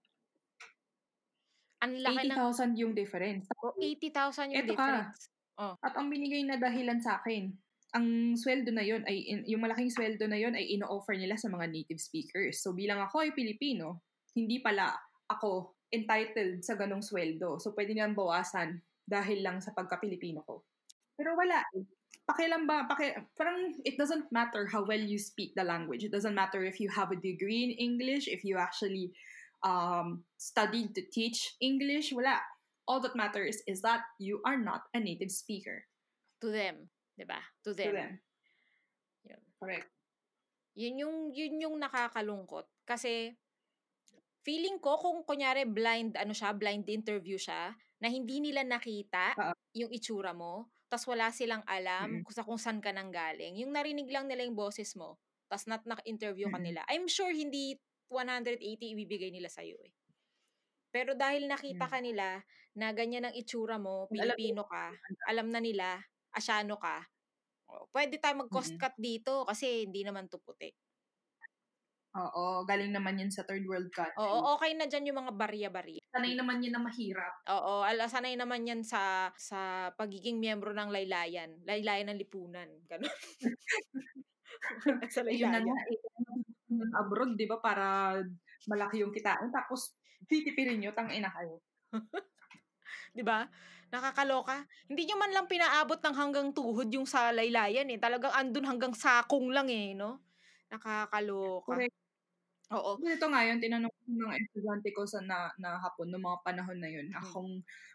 [1.80, 2.36] Ang laki ng...
[2.36, 3.47] 80,000 yung difference.
[3.64, 4.84] Oh, 80,000 yung Eto ka.
[4.84, 5.32] difference.
[5.60, 7.52] At ang binigay na dahilan sa akin,
[7.96, 11.66] ang sweldo na yun ay, yung malaking sweldo na yun ay ino-offer nila sa mga
[11.70, 12.62] native speakers.
[12.62, 14.06] So bilang ako ay Pilipino,
[14.38, 14.94] hindi pala
[15.26, 17.58] ako entitled sa ganong sweldo.
[17.58, 18.78] So pwede nilang bawasan
[19.10, 20.62] dahil lang sa pagka-Pilipino ko.
[21.18, 21.66] Pero wala.
[21.74, 21.86] eh.
[22.30, 26.06] Pakialam ba, paki, parang it doesn't matter how well you speak the language.
[26.06, 29.10] It doesn't matter if you have a degree in English, if you actually
[29.66, 32.38] um, studied to teach English, wala.
[32.86, 35.86] All that matters is that you are not a native speaker.
[36.46, 36.94] To them.
[37.20, 37.43] 'Di ba?
[37.63, 37.91] To To them.
[37.91, 38.20] them.
[39.26, 39.43] Yun.
[39.61, 39.89] Correct.
[40.78, 42.70] Yun yung, yun yung nakakalungkot.
[42.86, 43.34] Kasi,
[44.45, 49.53] feeling ko kung kunyari blind, ano siya, blind interview siya, na hindi nila nakita Oo.
[49.76, 52.26] yung itsura mo, tas wala silang alam Mm.
[52.26, 53.57] kung sa kung saan ka nang galing.
[53.61, 55.20] Yung narinig lang nila yung boses mo,
[55.51, 56.63] tas not na-interview ka Mm.
[56.63, 56.82] nila.
[56.89, 57.78] I'm sure hindi
[58.09, 59.93] 180 ibibigay nila sa'yo eh.
[60.93, 61.91] Pero dahil nakita Mm.
[61.91, 62.41] ka nila
[62.74, 64.97] na ganyan ang itsura mo, Pilipino ka,
[65.30, 66.01] alam na nila,
[66.36, 67.04] asyano ka,
[67.72, 68.80] oh, pwede tayo mag-cost Mm-mm.
[68.80, 70.70] cut dito kasi hindi naman to puti.
[72.18, 74.18] Oo, galing naman yun sa third world country.
[74.18, 76.02] Oo, okay na dyan yung mga barya-barya.
[76.14, 77.34] Sanay naman yun na mahirap.
[77.48, 81.64] Oo, ala sanay naman yan sa sa pagiging miyembro ng laylayan.
[81.64, 82.68] Laylayan ng lipunan.
[82.90, 83.08] Ganun.
[85.16, 85.62] sa Ayun na laylayan.
[85.62, 86.00] nga, eh,
[87.00, 88.18] abroad, di ba, para
[88.70, 89.50] malaki yung kitaan.
[89.54, 89.98] Tapos,
[90.30, 91.62] titipirin nyo, tang ina kayo.
[93.16, 93.48] 'Di ba?
[93.92, 94.70] Nakakaloka.
[94.86, 97.98] Hindi nyo man lang pinaabot ng hanggang tuhod yung sa laylayan eh.
[97.98, 100.22] Talagang andun hanggang sakong lang eh, no?
[100.70, 101.74] Nakakaloka.
[101.74, 101.96] Correct.
[102.74, 103.02] Oo.
[103.02, 106.80] Ito nga yun, tinanong ko mga estudyante ko sa na, na hapon, noong mga panahon
[106.82, 107.22] na yun, Mm.
[107.34, 107.50] kung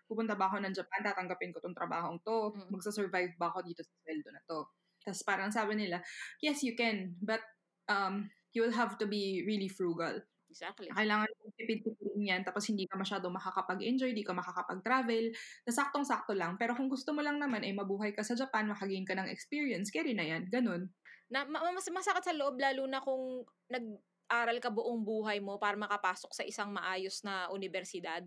[0.08, 2.70] pupunta ba ako ng Japan, tatanggapin ko tong trabahong to, Mm.
[2.70, 4.66] magsasurvive ba ako dito sa sweldo na to.
[5.04, 6.00] Tapos parang sabi nila,
[6.40, 7.42] yes, you can, but
[7.90, 10.24] um, you will have to be really frugal.
[10.54, 10.86] Exactly.
[10.94, 11.26] Kailangan
[11.58, 15.34] tipid-tipidin yan, tapos hindi ka masyado makakapag-enjoy, hindi ka makakapag-travel,
[15.66, 16.54] saktong-sakto lang.
[16.54, 19.90] Pero kung gusto mo lang naman, ay mabuhay ka sa Japan, makagain ka ng experience,
[19.90, 20.94] carry na yan, ganun.
[21.26, 25.74] Na, ma- mas masakit sa loob lalo na kung nag-aral ka buong buhay mo para
[25.74, 28.22] makapasok sa isang maayos na universidad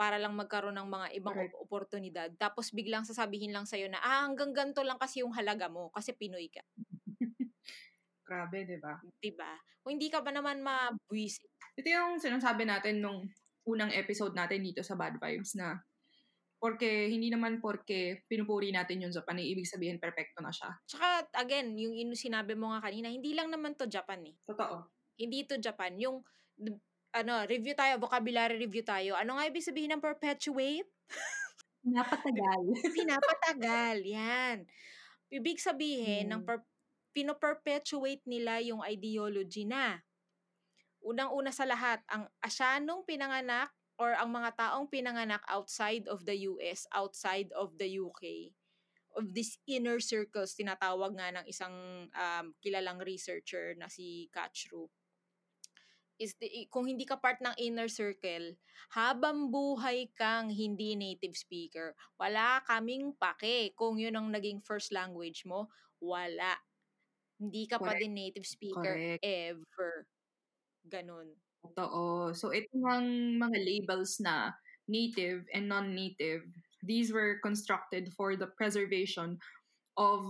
[0.00, 1.52] para lang magkaroon ng mga ibang Correct.
[1.60, 2.32] op- oportunidad.
[2.40, 6.16] Tapos biglang sasabihin lang sa'yo na, ah, hanggang ganito lang kasi yung halaga mo kasi
[6.16, 6.64] Pinoy ka.
[8.24, 8.96] Grabe, di ba?
[9.20, 9.52] Diba?
[9.82, 11.49] Kung hindi ka ba naman mabwisit.
[11.80, 13.24] Ito yung sinasabi natin nung
[13.64, 15.80] unang episode natin dito sa Bad Vibes na
[16.60, 20.76] porque hindi naman porque pinupuri natin yung Japan, ay ibig sabihin perfecto na siya.
[20.84, 24.36] Tsaka, again, yung inu sinabi mo nga kanina, hindi lang naman to Japan eh.
[24.44, 24.84] Totoo.
[25.16, 25.96] Hindi to Japan.
[25.96, 26.20] Yung,
[27.16, 29.16] ano, review tayo, vocabulary review tayo.
[29.16, 30.84] Ano nga ibig sabihin ng perpetuate?
[31.96, 32.62] Napatagal.
[33.00, 33.96] pinapatagal.
[34.04, 34.68] Yan.
[35.32, 36.48] Ibig sabihin, ng Hmm.
[36.60, 36.68] per-
[37.16, 39.98] pinoperpetuate nila yung ideology na
[41.04, 46.88] unang-una sa lahat, ang asyanong pinanganak or ang mga taong pinanganak outside of the US,
[46.96, 48.52] outside of the UK,
[49.16, 54.88] of these inner circles, tinatawag nga ng isang um, kilalang researcher na si Kachru,
[56.20, 58.52] is the, kung hindi ka part ng inner circle,
[58.92, 63.72] habang buhay kang hindi native speaker, wala kaming pake.
[63.72, 66.60] Kung yun ang naging first language mo, wala.
[67.40, 68.04] Hindi ka pa Correct.
[68.04, 69.24] din native speaker Correct.
[69.24, 70.04] ever.
[70.88, 71.36] Ganon.
[71.60, 72.32] Totoo.
[72.32, 74.56] So, ito ang mga labels na
[74.88, 76.48] native and non-native,
[76.82, 79.36] these were constructed for the preservation
[80.00, 80.24] of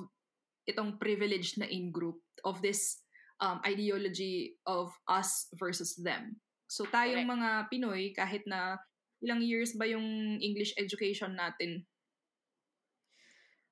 [0.66, 3.06] itong privileged na in-group of this
[3.40, 6.36] um, ideology of us versus them.
[6.66, 7.34] So, tayong Correct.
[7.38, 8.78] mga Pinoy, kahit na
[9.22, 11.86] ilang years ba yung English education natin?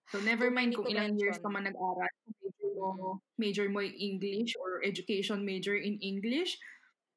[0.08, 2.08] So, never mind kung ilang years ka man nag-aral,
[2.78, 6.54] major mo, major mo yung English or education major in English,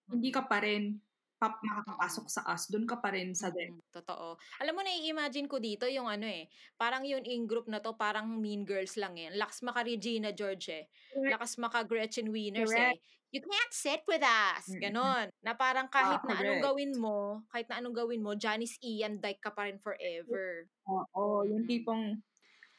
[0.09, 0.97] hindi ka pa rin
[1.41, 2.69] pap makakapasok sa us.
[2.69, 3.73] Doon ka pa rin sa them.
[3.73, 4.37] Mm, totoo.
[4.61, 6.45] Alam mo, nai-imagine ko dito yung ano eh,
[6.77, 9.33] parang yung in-group na to, parang mean girls lang eh.
[9.33, 10.85] Lakas maka Regina George eh.
[11.17, 13.01] Lakas maka Gretchen Wieners Correct.
[13.01, 13.19] eh.
[13.31, 14.69] You can't sit with us.
[14.69, 14.85] Mm-mm.
[14.85, 15.33] Ganon.
[15.41, 19.17] Na parang kahit Ah, na anong gawin mo, kahit na anong gawin mo, Janice Ian
[19.17, 20.67] Dyke ka pa rin forever.
[20.85, 21.71] Oo, yung Mm-mm.
[21.71, 22.03] tipong,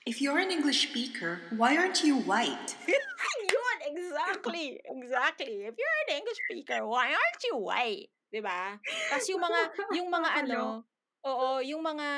[0.03, 2.75] If you're an English speaker, why aren't you white?
[2.91, 4.83] Yun, exactly.
[4.83, 5.63] Exactly.
[5.63, 8.11] If you're an English speaker, why aren't you white?
[8.35, 8.83] 'Di ba?
[8.83, 9.61] Tapos yung mga,
[10.03, 10.61] yung mga ano,
[11.23, 12.09] oo, yung mga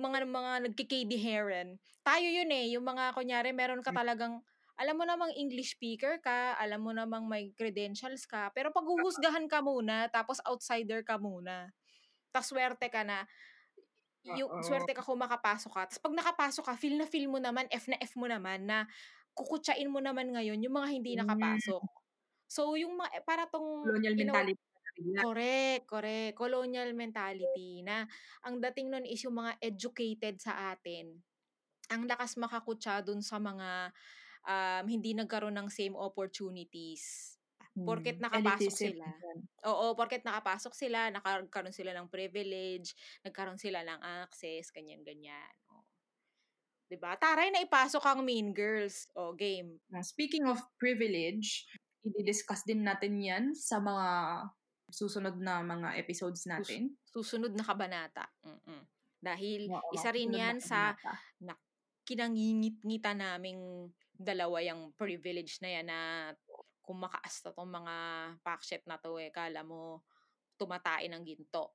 [0.00, 1.76] mga mga nagki-KD Heron.
[2.00, 4.40] Tayo yun eh, yung mga kunyari meron ka talagang
[4.80, 9.60] alam mo namang English speaker ka, alam mo namang may credentials ka, pero paghuhusgahan ka
[9.60, 11.68] muna, tapos outsider ka muna.
[12.32, 13.28] Tapos swerte ka na,
[14.28, 14.60] yung Oo.
[14.60, 15.82] swerte ka kung makapasok ka.
[15.90, 18.86] Tapos pag nakapasok ka, feel na feel mo naman, F na F mo naman, na
[19.36, 21.18] kukutsain mo naman ngayon yung mga hindi Hmm.
[21.18, 21.84] nakapasok.
[22.50, 24.60] So, yung mga, para tong, Colonial you know, mentality.
[25.18, 26.34] Correct, correct.
[26.38, 28.08] Colonial mentality na
[28.44, 31.22] ang dating nun is yung mga educated sa atin.
[31.92, 33.92] Ang lakas makakutsa dun sa mga
[34.46, 37.39] um, hindi nagkaroon ng same opportunities.
[37.74, 39.06] Porket Hmm, nakapasok elitism sila.
[39.06, 39.38] yan.
[39.70, 42.92] Oo, porket nakapasok sila, nagkaroon sila ng privilege,
[43.22, 45.54] nagkaroon sila ng access, ganyan-ganyan.
[45.70, 45.86] Oh.
[46.90, 47.14] 'Di ba?
[47.14, 49.06] Taray na ipasok ang Mean Girls.
[49.14, 49.78] O, game.
[49.94, 51.70] Now, speaking of privilege,
[52.02, 54.08] i-discuss din natin yan sa mga
[54.90, 56.98] susunod na mga episodes natin.
[57.06, 58.26] Susunod na kabanata.
[58.42, 58.82] Mm-mm.
[59.22, 61.54] Dahil Oo, isa rin susunod na yan sa kabanata.
[62.02, 66.00] kinangingit-ngita naming dalawa yung privilege na yan na
[66.90, 67.94] kung makaasta tong mga
[68.42, 70.02] packshit na to eh, kala mo
[70.58, 71.70] tumatain ng ginto.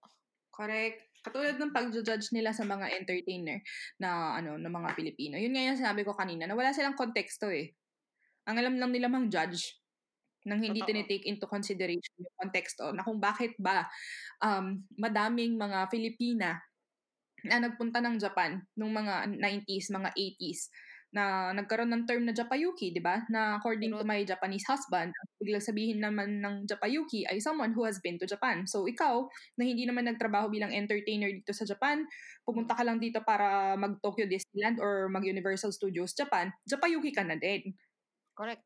[0.51, 1.24] Correct.
[1.24, 3.63] Katulad ng pag-judge nila sa mga entertainer
[3.95, 5.39] na ano ng mga Pilipino.
[5.39, 7.72] Yun nga yung sinabi ko kanina na wala silang konteksto eh.
[8.43, 9.80] Ang alam lang nila mang judge
[10.43, 10.91] nang hindi Totoo.
[10.91, 13.88] tinitake into consideration yung konteksto na kung bakit ba
[14.43, 16.59] um, madaming mga Filipina
[17.47, 20.70] na nagpunta ng Japan nung mga 90s, mga 80s
[21.14, 23.24] na nagkaroon ng term na Japayuki, di ba?
[23.32, 27.88] Na according to my Japanese husband, ang biglang sabihin naman ng Japayuki ay someone who
[27.88, 28.68] has been to Japan.
[28.68, 29.24] So ikaw,
[29.56, 32.03] na hindi naman nagtrabaho bilang entertainer dito sa Japan,
[32.43, 37.76] pumunta ka lang dito para mag-Tokyo Disneyland or mag-Universal Studios Japan, Japayuki ka na din.
[38.36, 38.64] Correct.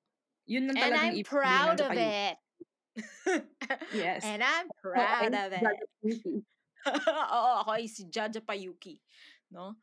[0.49, 2.37] Yun ang And I'm proud of it.
[3.93, 4.25] Yes.
[4.25, 5.63] And I'm proud I'm of it.
[7.37, 8.97] Oo, ako ay si Jaja Payuki.
[9.53, 9.77] No?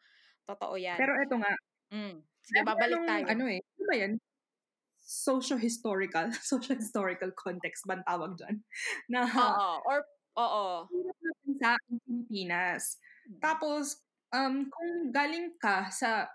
[0.47, 0.99] Totoo yan.
[0.99, 1.53] Pero eto nga,
[1.93, 2.17] mm.
[2.47, 3.25] Sige, babalik tayo.
[3.27, 4.13] Ano eh, ano ba yan?
[5.03, 6.31] Socio-historical.
[6.51, 8.57] Socio-historical context ba ang tawag dyan?
[9.13, 9.71] Na Oo.
[9.83, 9.99] Or,
[10.39, 10.67] oo.
[11.59, 11.75] sa
[12.07, 13.03] Pilipinas.
[13.27, 13.41] Mm.
[13.43, 13.99] Tapos,
[14.31, 16.31] um, kung galing ka sa,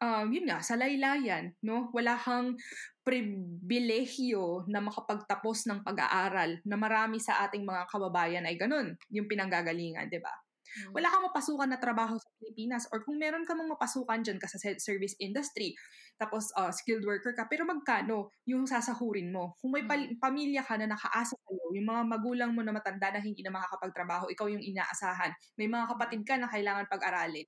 [0.00, 1.92] um, yun nga, sa laylayan, no?
[1.92, 2.56] Wala kang
[3.04, 10.08] pribilehyo na makapagtapos ng pag-aaral na marami sa ating mga kababayan ay ganun, yung pinanggagalingan,
[10.08, 10.32] di ba?
[10.76, 10.92] Mm.
[10.92, 14.44] wala kang mapasukan na trabaho sa Pilipinas or kung meron ka mang mapasukan dyan ka
[14.44, 15.72] sa se- service industry,
[16.20, 19.56] tapos uh, skilled worker ka, pero magkano yung sasahurin mo?
[19.60, 23.20] Kung may pal- pamilya ka na nakaasa sa'yo, yung mga magulang mo na matanda na
[23.20, 25.32] hindi na makakapagtrabaho, ikaw yung inaasahan.
[25.60, 27.44] May mga kapatid ka na kailangan pag-aralin.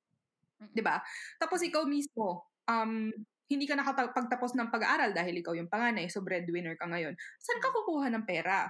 [0.61, 0.73] Mm.
[0.75, 1.01] 'Di ba?
[1.41, 3.09] Tapos ikaw mismo, um,
[3.49, 7.17] hindi ka nakapagtapos ng pag-aaral dahil ikaw yung panganay, so breadwinner ka ngayon.
[7.41, 8.69] Saan ka kukuha ng pera?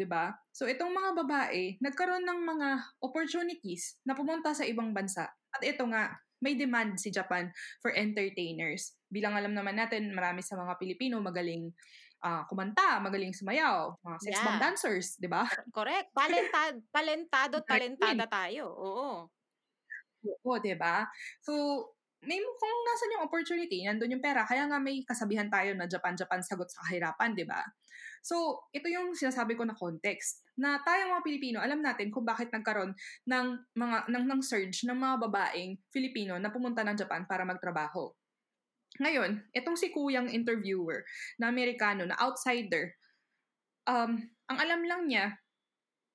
[0.00, 0.32] 'Di ba?
[0.48, 2.68] So itong mga babae, nagkaroon ng mga
[3.04, 5.28] opportunities na pumunta sa ibang bansa.
[5.52, 7.52] At ito nga, may demand si Japan
[7.84, 8.96] for entertainers.
[9.12, 11.68] Bilang alam naman natin, marami sa mga Pilipino magaling
[12.24, 14.44] ah, kumanta, magaling sumayaw, mga sex Yeah.
[14.44, 15.44] bomb dancers, 'di ba?
[15.72, 16.12] Correct.
[16.14, 18.68] Talentado, talentado, talentada tayo.
[18.72, 19.30] Oo.
[20.44, 21.08] Oo, 'di ba?
[21.40, 21.52] So,
[22.20, 24.44] may kung nasan yung opportunity, nandun yung pera.
[24.44, 27.64] Kaya nga may kasabihan tayo na Japan-Japan sagot sa kahirapan, 'di ba?
[28.20, 32.52] So, ito yung sinasabi ko na context na tayo mga Pilipino, alam natin kung bakit
[32.52, 32.92] nagkaroon
[33.24, 38.12] ng mga ng, ng surge ng mga babaeng Filipino na pumunta ng Japan para magtrabaho.
[39.00, 41.06] Ngayon, itong si kuyang interviewer
[41.40, 42.92] na Amerikano, na outsider,
[43.88, 44.18] um,
[44.50, 45.38] ang alam lang niya,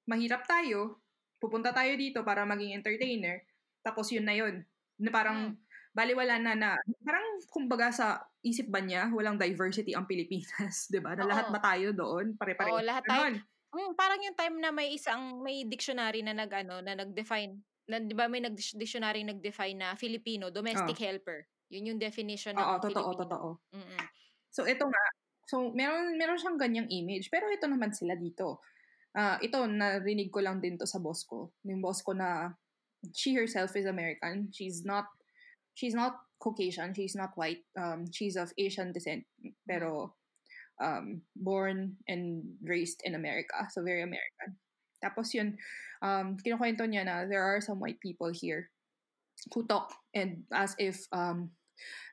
[0.10, 1.02] mahirap tayo,
[1.42, 3.42] pupunta tayo dito para maging entertainer,
[3.82, 4.66] tapos yun na yun.
[5.02, 5.65] Na parang, Mm.
[5.96, 6.70] Baliwala na na,
[7.08, 11.16] parang kumbaga sa isip ba niya, walang diversity ang Pilipinas, di ba?
[11.16, 11.32] Na Oo.
[11.32, 12.36] lahat ba tayo doon?
[12.36, 12.70] Pare-pare.
[12.76, 13.40] Oo, lahat tayo.
[13.72, 17.60] Mm, parang yung time na may isang may dictionary na nag ano, na nag-define
[17.92, 21.44] na 'di ba may nag dictionary nag-define na Filipino domestic helper.
[21.68, 23.22] Yun yung definition ng Oo, totoo, Filipino.
[23.26, 23.48] totoo.
[23.76, 24.00] Mm-mm.
[24.54, 25.06] So, ito nga.
[25.46, 27.28] So, meron, meron siyang ganyang image.
[27.28, 28.64] Pero ito naman sila dito.
[29.12, 31.52] Ah, ito, narinig ko lang din to sa boss ko.
[31.66, 32.54] Yung boss ko na
[33.14, 34.50] she herself is American.
[34.54, 35.10] She's not
[35.76, 36.94] she's not Caucasian.
[36.94, 37.64] She's not white.
[37.78, 39.24] Um, she's of Asian descent.
[39.68, 40.16] Pero
[40.82, 43.68] um, born and raised in America.
[43.72, 44.58] So, very American.
[45.04, 45.56] Tapos yun,
[46.02, 48.72] um, kinukwento niya na there are some white people here
[49.54, 51.52] who talk and as if um,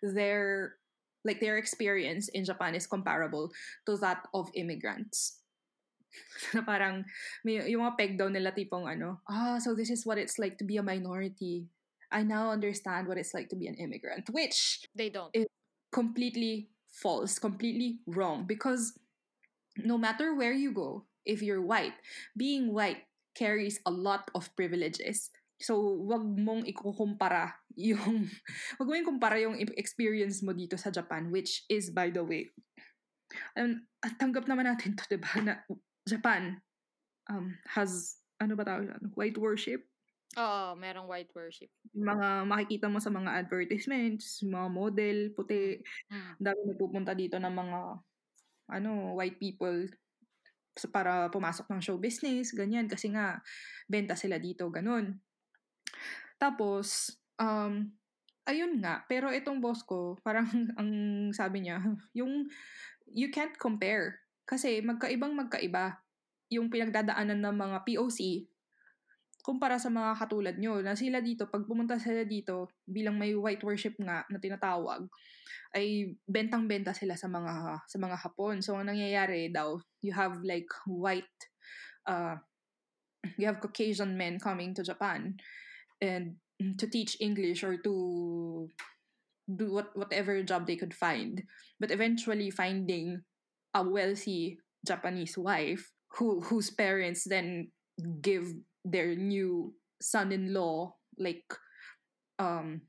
[0.02, 0.76] their
[1.24, 3.48] like their experience in Japan is comparable
[3.86, 5.38] to that of immigrants.
[6.52, 7.06] na parang
[7.40, 10.66] may, yung mga peg nila tipong ano, ah, so this is what it's like to
[10.66, 11.64] be a minority.
[12.12, 15.32] I now understand what it's like to be an immigrant, which They don't.
[15.90, 18.92] completely false, completely wrong because
[19.80, 21.96] no matter where you go, if you're white,
[22.36, 25.30] being white carries a lot of privileges.
[25.62, 28.28] So, wag mong ikukumpara yung,
[28.78, 32.50] wag mo yung kumpara yung experience mo dito sa Japan, which is, by the way,
[33.56, 33.86] um,
[34.18, 35.62] tanggap naman natin to, diba, na
[36.04, 36.58] Japan
[37.30, 39.86] um, has, ano ba tawag, white worship.
[40.36, 41.68] Oo, merong white worship.
[41.92, 45.76] Mga makikita mo sa mga advertisements, mga model, puti,
[46.10, 46.36] Mm.
[46.40, 47.78] dami nagpupunta dito ng mga,
[48.76, 49.88] ano, white people
[50.92, 53.40] para pumasok ng show business, ganyan, kasi nga,
[53.90, 55.20] benta sila dito, ganun.
[56.40, 57.92] Tapos, um,
[58.48, 60.48] ayun nga, pero itong boss ko, parang
[60.80, 60.90] ang
[61.34, 61.82] sabi niya,
[62.16, 62.48] yung,
[63.10, 64.22] you can't compare.
[64.48, 66.02] Kasi magkaibang magkaiba
[66.52, 68.51] yung pinagdadaanan ng mga POC
[69.42, 73.66] kumpara sa mga katulad nyo, na sila dito, pag pumunta sila dito, bilang may white
[73.66, 75.10] worship nga na tinatawag,
[75.74, 78.62] ay bentang-benta sila sa mga sa mga Hapon.
[78.62, 81.36] So, ang nangyayari daw, you have like white,
[82.06, 82.38] uh,
[83.34, 85.36] you have Caucasian men coming to Japan
[85.98, 86.38] and
[86.78, 87.94] to teach English or to
[89.50, 91.42] do what whatever job they could find.
[91.82, 93.26] But eventually finding
[93.74, 97.72] a wealthy Japanese wife who whose parents then
[98.20, 98.52] give
[98.82, 101.46] their new son-in-law like
[102.38, 102.82] um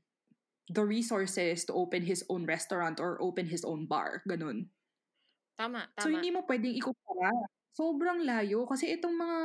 [0.72, 4.66] the resources to open his own restaurant or open his own bar ganun
[5.54, 6.02] Tama, tama.
[6.02, 7.30] so hindi mo pwedeng ikumpara
[7.74, 9.38] sobrang layo kasi itong mga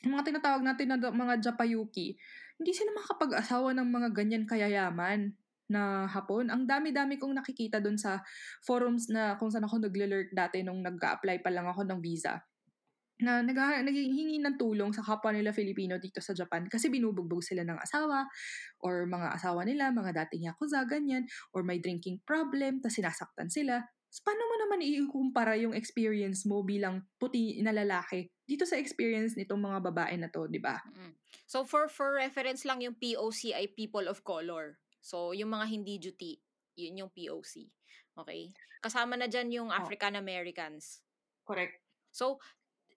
[0.00, 2.16] mga tinatawag natin na mga Japayuki
[2.60, 5.32] hindi sila makakapag-asawa ng mga ganyan kayayaman
[5.70, 6.50] na hapon.
[6.50, 8.20] Ang dami-dami kong nakikita dun sa
[8.66, 12.42] forums na kung saan ako nagle-lurk dati nung nag-apply pa lang ako ng visa
[13.22, 17.64] na nag naghihingi ng tulong sa kapwa nila Filipino dito sa Japan kasi binubugbog sila
[17.64, 18.26] ng asawa
[18.80, 23.84] or mga asawa nila, mga dating yakuza, ganyan, or may drinking problem, tas sinasaktan sila.
[24.10, 29.38] So, paano mo naman ikukumpara yung experience mo bilang puti na lalaki dito sa experience
[29.38, 30.82] nitong mga babae na to, di ba?
[30.90, 31.14] Mm.
[31.46, 34.82] So for for reference lang yung POC ay people of color.
[34.98, 36.42] So yung mga hindi duty,
[36.74, 37.70] yun yung POC.
[38.18, 38.50] Okay?
[38.82, 41.02] Kasama na dyan yung African Americans.
[41.46, 41.78] Correct.
[42.10, 42.42] So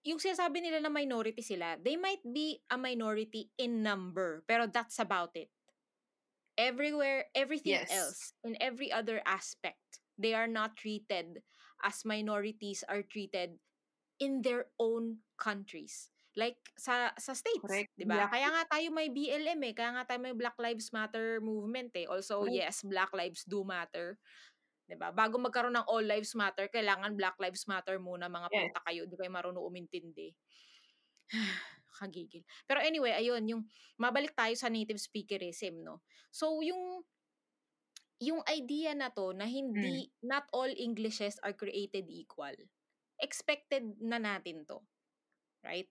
[0.04, 5.00] yung sinasabi nila na minority sila, they might be a minority in number, pero that's
[5.00, 5.48] about it.
[6.54, 7.90] Everywhere, everything Yes.
[7.90, 11.42] else, in every other aspect, they are not treated
[11.82, 13.58] as minorities are treated
[14.22, 16.14] in their own countries.
[16.38, 17.94] Like sa sa states, Correct.
[17.98, 18.26] 'di ba?
[18.26, 21.94] Black- Kaya nga tayo may BLM eh, kaya nga tayo may Black Lives Matter movement
[21.94, 22.10] eh.
[22.10, 22.58] Also, Correct.
[22.58, 24.18] yes, Black Lives do matter.
[24.88, 25.10] 'Di ba?
[25.16, 28.72] Bago magkaroon ng All Lives Matter, kailangan Black Lives Matter muna mga Yes.
[28.72, 30.34] puta kayo, di kayo marunong umintindi.
[32.00, 32.44] Kagigil.
[32.68, 33.62] Pero anyway, ayun, yung
[34.02, 36.02] mabalik tayo sa native speakerism, no.
[36.34, 37.06] So yung
[38.22, 42.54] yung idea na to na hindi not all Englishes are created equal.
[43.20, 44.80] Expected na natin to.
[45.64, 45.88] Right?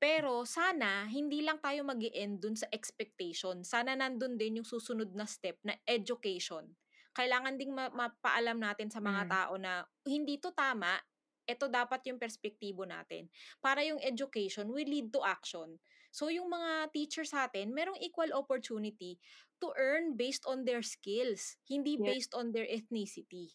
[0.00, 3.62] Pero sana hindi lang tayo mag end dun sa expectation.
[3.64, 6.74] Sana nandun din yung susunod na step na education.
[7.12, 9.30] Kailangan ding ma- mapaalam natin sa mga Mm.
[9.30, 9.72] tao na
[10.08, 10.96] hindi to tama,
[11.44, 13.28] ito dapat yung perspektibo natin.
[13.58, 15.76] Para yung education will lead to action.
[16.12, 19.16] So yung mga teachers sa atin, merong equal opportunity
[19.58, 22.04] to earn based on their skills, hindi Yes.
[22.04, 23.52] based on their ethnicity.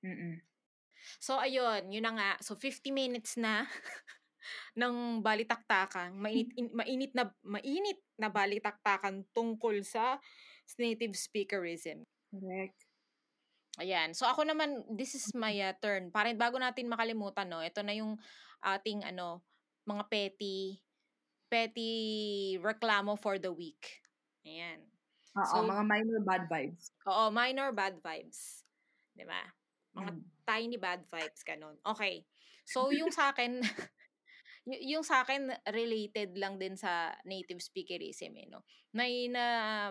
[0.00, 0.40] Mm-mm.
[1.20, 2.30] So ayun, yun na nga.
[2.40, 3.64] So 50 minutes na
[4.80, 10.16] ng balitaktakan, mainit in- mainit na mainit na balitaktakan tungkol sa
[10.78, 12.06] native speakerism.
[12.30, 12.78] Correct.
[13.78, 14.12] Ayan.
[14.12, 16.10] So ako naman, this is my uh, turn.
[16.10, 18.18] Para bago natin makalimutan, no, ito na yung
[18.60, 19.42] ating ano,
[19.86, 20.78] mga petty
[21.50, 21.92] petty
[22.62, 24.02] reklamo for the week.
[24.46, 24.86] Ayan.
[25.34, 26.94] Oo, So- mga minor bad vibes.
[27.06, 28.62] Oo, minor bad vibes.
[29.14, 29.42] 'Di ba?
[29.98, 30.22] Mga Mm.
[30.46, 31.74] tiny bad vibes ganun.
[31.82, 32.22] Okay.
[32.62, 33.58] So yung sa akin
[34.70, 38.62] y- yung sa akin related lang din sa native speakerism eh, no.
[38.94, 39.90] May na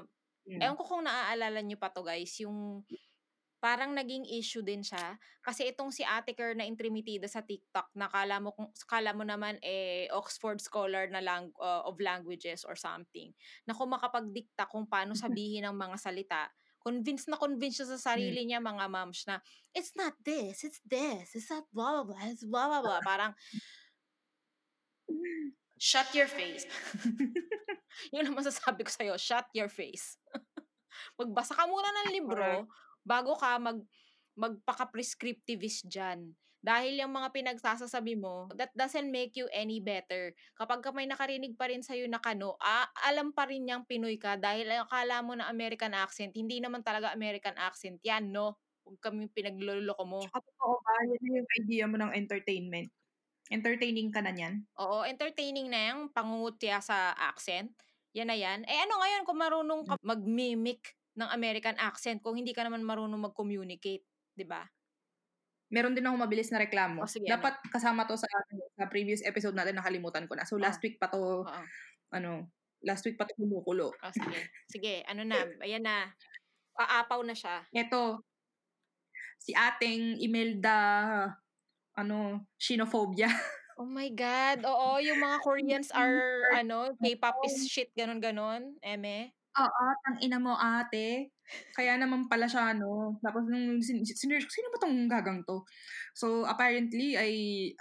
[0.49, 0.65] Mm.
[0.65, 2.81] ewan ko kung naaalala nyo pa to guys, yung
[3.59, 5.19] parang naging issue din siya.
[5.43, 9.27] Kasi itong si Ate Kerr na intrimitida sa TikTok na kala mo kung kala mo
[9.27, 13.35] naman eh Oxford scholar na lang uh, of languages or something.
[13.67, 16.47] Na kung makapagdikta kung paano sabihin ang mga salita.
[16.79, 19.43] Convinced na convinced siya sa sarili niya mga moms na
[19.75, 23.03] it's not this it's this it's not blah blah blah it's blah blah blah.
[23.03, 23.35] Parang
[25.79, 26.67] shut your face
[28.13, 30.19] yun ang masasabi ko sa'yo shut your face
[31.19, 32.67] magbasa ka muna ng libro
[33.07, 33.79] bago ka mag
[34.39, 36.31] magpaka-prescriptivist dyan.
[36.59, 40.35] Dahil yung mga pinagsasasabi mo, that doesn't make you any better.
[40.59, 44.19] Kapag ka may nakarinig pa rin sa'yo na kano, ah, alam pa rin niyang Pinoy
[44.19, 46.35] ka dahil akala mo na American accent.
[46.35, 48.03] Hindi naman talaga American accent.
[48.03, 48.59] Yan, no?
[48.83, 50.19] Huwag kami pinagluloko mo.
[50.19, 52.91] Tsaka totoo ba, na yung idea mo ng entertainment.
[53.49, 54.61] Entertaining ka na niyan.
[54.77, 57.73] Oo, entertaining na yung pangungutya sa accent.
[58.09, 58.65] yan na yan.
[58.65, 63.21] Eh ano ngayon kung marunong ka mag-mimic ng American accent kung hindi ka naman marunong
[63.21, 64.01] mag-communicate,
[64.33, 64.69] 'di ba?
[65.69, 67.05] Meron din ako mabilis na reklamo.
[67.05, 67.37] O, sige, ano?
[67.37, 68.25] Dapat kasama to sa
[68.73, 70.41] sa previous episode natin nakalimutan ko na.
[70.49, 70.81] So last Ah.
[70.81, 71.69] week pa to Oo.
[72.13, 72.49] ano,
[72.81, 73.93] last week pa to kumukulo.
[74.01, 74.49] Oh, sige.
[74.65, 76.09] Sige, ano na, ayan na.
[76.79, 77.69] Aapaw na siya.
[77.73, 78.25] Ito
[79.39, 80.77] si ating Imelda
[82.01, 83.29] ano, xenophobia.
[83.79, 84.67] Oh my God.
[84.67, 88.75] Oo, yung mga Koreans are, ano, K-pop is shit, ganon-ganon.
[88.83, 89.31] Eme.
[89.55, 91.31] Oo, tang ina mo ate.
[91.73, 93.15] Kaya naman pala siya, no.
[93.23, 95.63] Tapos nung sin- ko, sino ba tong gagang to?
[96.11, 97.33] So, apparently, ay,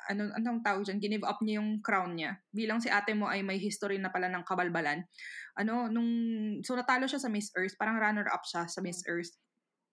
[0.06, 2.38] ano, anong tawag dyan, give up niya yung crown niya.
[2.54, 5.02] Bilang si ate mo ay may history na pala ng kabalbalan.
[5.58, 6.10] Ano, nung,
[6.62, 9.34] so natalo siya sa Miss Earth, parang runner-up siya sa Miss Earth.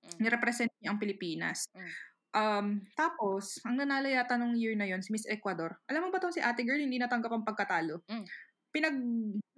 [0.06, 0.18] Mm.
[0.22, 1.66] Nirepresent niya ang Pilipinas.
[1.74, 2.15] Mm.
[2.36, 5.80] Um, tapos, ang nanalo yata nung year na yon si Miss Ecuador.
[5.88, 8.04] Alam mo ba tong si ate girl, hindi natanggap ang pagkatalo?
[8.12, 8.28] Mm.
[8.76, 8.96] Pinag,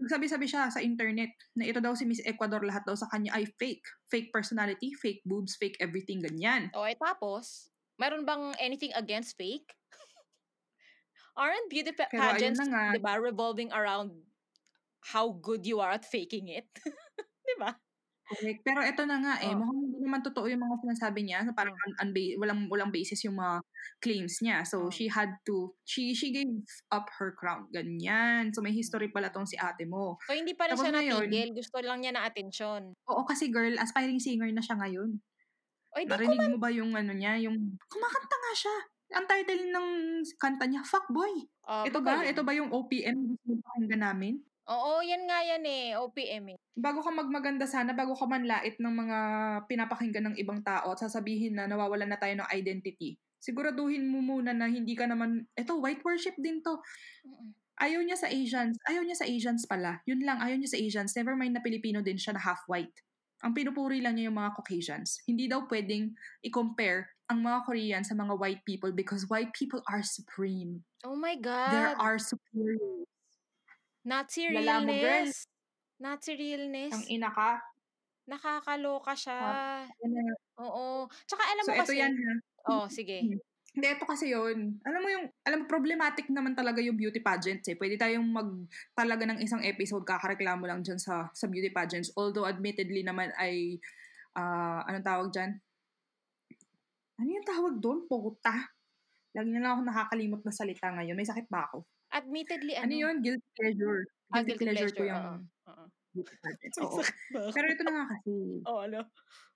[0.05, 3.49] sabi-sabi siya sa internet na ito daw si Miss Ecuador, lahat daw sa kanya ay
[3.57, 3.81] fake.
[4.13, 6.69] Fake personality, fake boobs, fake everything, ganyan.
[6.77, 9.73] O, eh, tapos, meron bang anything against fake?
[11.41, 14.13] Aren't beauty pa- Pero pageants, di ba, revolving around
[15.01, 16.69] how good you are at faking it?
[17.49, 17.73] di ba?
[18.27, 18.59] Correct.
[18.61, 19.55] Pero ito na nga eh, Oh.
[19.55, 21.47] mukhang hindi naman totoo yung mga sinasabi niya.
[21.47, 23.63] So parang un- unba- walang, walang basis yung mga
[23.97, 24.67] claims niya.
[24.67, 24.91] So Oh.
[24.91, 26.51] she had to, she she gave
[26.91, 27.71] up her crown.
[27.71, 28.51] Ganyan.
[28.51, 30.19] So may history pala tong si ate mo.
[30.27, 31.49] So, hindi pa rin Tapos siya ngayon- natigil.
[31.55, 32.91] Gusto lang niya na atensyon.
[33.07, 35.15] Oo kasi girl, aspiring singer na siya ngayon.
[35.87, 37.39] O, di ko Narinig mo ba yung ano niya?
[37.41, 37.55] Yung,
[37.87, 38.75] kumakanta nga siya.
[39.07, 39.87] Ang title ng
[40.35, 41.31] kanta niya, Fuckboy.
[41.63, 42.21] Ah, ito ba?
[42.21, 43.39] Ito ba yung OPM
[43.87, 44.43] na namin?
[44.67, 45.95] Oo, yan nga yan eh.
[45.95, 46.57] OPM eh.
[46.75, 49.17] Bago ka magmaganda sana, bago ka manlait ng mga
[49.71, 54.51] pinapakinggan ng ibang tao at sasabihin na nawawalan na tayo ng identity, siguraduhin mo muna
[54.51, 56.75] na hindi ka naman, eto, white worship din to.
[57.79, 58.75] Ayaw niya sa Asians.
[58.89, 60.03] Ayaw niya sa Asians pala.
[60.03, 61.15] Yun lang, ayaw niya sa Asians.
[61.15, 63.05] Never mind na Pilipino din siya na half-white.
[63.45, 65.21] Ang pinupuri lang niya yung mga Caucasians.
[65.29, 66.11] Hindi daw pwedeng
[66.43, 70.81] i-compare ang mga Korean sa mga white people because white people are supreme.
[71.05, 72.01] Oh my There God.
[72.01, 73.05] are superior.
[74.07, 75.27] Lala mo, girl.
[75.27, 75.51] realness.
[75.99, 76.93] Nazi realness.
[76.95, 77.59] Ang ina ka.
[78.27, 79.35] Nakakaloka siya.
[79.99, 80.35] Na.
[80.63, 81.11] Oo.
[81.27, 81.99] Tsaka alam So, mo ito kasi.
[81.99, 82.33] yan ha.
[82.67, 83.23] Oh, sige.
[83.77, 84.81] Hindi, ito kasi yun.
[84.81, 87.77] Alam mo yung, alam mo, problematic naman talaga yung beauty pageants eh.
[87.77, 88.49] Pwede tayong mag,
[88.97, 92.09] talaga ng isang episode, kakareklamo lang dyan sa, sa beauty pageants.
[92.17, 93.77] Although, admittedly naman ay,
[94.33, 95.51] ah anong tawag dyan?
[97.17, 98.05] Ano yung tawag doon?
[98.05, 98.53] Puta.
[99.33, 101.17] Lagi na lang ako nakakalimot na salita ngayon.
[101.17, 101.85] May sakit ba ako?
[102.13, 102.87] Admittedly, ano?
[102.87, 103.15] Ano, yun?
[103.19, 103.99] Guilty pleasure.
[104.31, 105.25] Ah, Guilty, guilty pleasure, ko pleasure, yung
[105.67, 105.83] oo.
[106.17, 106.23] May
[106.81, 106.97] Oo.
[107.35, 107.49] ba?
[107.53, 108.33] Pero ito na nga kasi.
[108.69, 108.99] Oh, ano?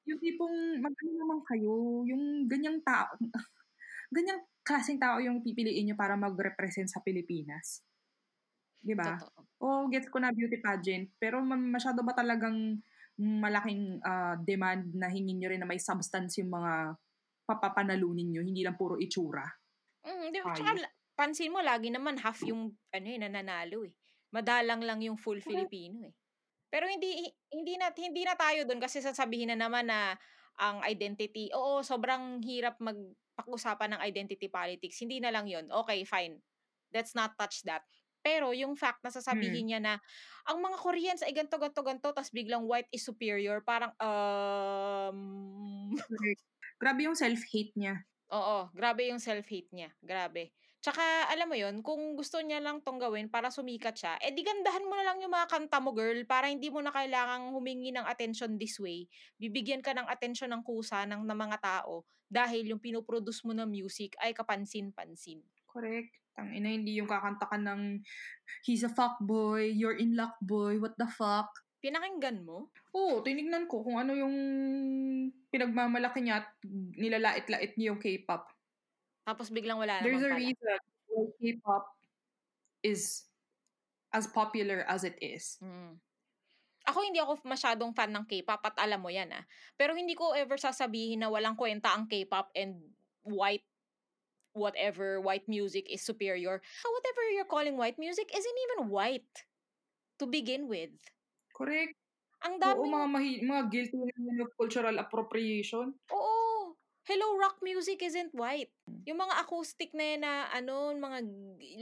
[0.01, 3.13] yung tipong magano naman kayo, yung ganyang tao,
[4.15, 7.85] ganyang klaseng tao yung pipiliin nyo para mag-represent sa Pilipinas.
[8.81, 9.13] Di ba?
[9.13, 9.39] Totoo.
[9.61, 12.81] O, gets ko na beauty pageant, pero ma- masyado ba talagang
[13.21, 16.97] malaking ah, demand na hingin nyo rin na may substance yung mga
[17.45, 19.45] papapanalunin nyo, hindi lang puro itsura.
[20.01, 23.93] Mm, di, tsaka, la- pansin mo, lagi naman half yung, ano eh, nananalo eh.
[24.33, 26.13] Madalang lang yung full Filipino eh.
[26.71, 30.15] Pero hindi hindi na hindi na tayo doon kasi sasabihin na naman na
[30.55, 34.97] ang identity, oo, sobrang hirap magpag-usapan ng identity politics.
[35.03, 35.67] Hindi na lang 'yon.
[35.67, 36.39] Okay, fine.
[36.95, 37.83] Let's not touch that.
[38.23, 39.93] Pero yung fact na sasabihin niya na
[40.47, 45.19] ang mga Koreans ay ganto ganto ganto tas biglang white is superior, parang um
[46.81, 48.07] Grabe yung self-hate niya.
[48.31, 49.91] Oo, grabe yung self-hate niya.
[49.99, 50.55] Grabe.
[50.81, 54.41] Tsaka, alam mo yon kung gusto niya lang tong gawin para sumikat siya, eh di
[54.41, 57.93] gandahan mo na lang yung mga kanta mo, girl, para hindi mo na kailangang humingi
[57.93, 59.05] ng attention this way.
[59.37, 63.69] Bibigyan ka ng attention ng kusa ng, ng mga tao dahil yung pinoproduce mo na
[63.69, 65.45] music ay kapansin-pansin.
[65.69, 66.17] Correct.
[66.33, 68.01] Tang ina hindi yung kakanta ka ng
[68.65, 71.51] he's a fuckboy, you're in luck boy, what the fuck.
[71.77, 72.73] Pinakinggan mo?
[72.97, 74.35] Oo, tinignan ko kung ano yung
[75.53, 76.47] pinagmamalaki niya at
[76.97, 78.49] nilalait-lait niya yung K-pop.
[79.31, 80.43] Tapos biglang wala There's a naman pala.
[80.43, 80.75] reason
[81.07, 81.85] why K-pop
[82.83, 83.23] is
[84.11, 85.55] as popular as it is.
[85.63, 85.95] Mm.
[86.83, 89.47] Ako hindi ako masyadong fan ng K-pop at alam mo yan ah.
[89.79, 92.75] Pero hindi ko ever sasabihin na walang kwenta ang K-pop and
[93.23, 93.63] white
[94.51, 96.59] whatever white music is superior.
[96.83, 99.47] Whatever you're calling white music isn't even white
[100.19, 100.91] to begin with.
[101.55, 101.95] Correct.
[102.41, 105.93] Ang Oo, dami mga, mahi- mga guilty na of cultural appropriation.
[106.09, 106.40] Oo.
[107.11, 108.71] Hello, rock music isn't white.
[109.03, 111.19] Yung mga acoustic na yan na ano, mga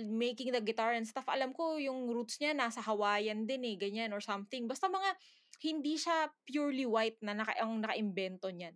[0.09, 4.09] making the guitar and stuff, alam ko yung roots niya nasa Hawaiian din eh, ganyan
[4.09, 4.65] or something.
[4.65, 5.13] Basta mga
[5.61, 8.73] hindi siya purely white na naka, ang naka-invento niyan.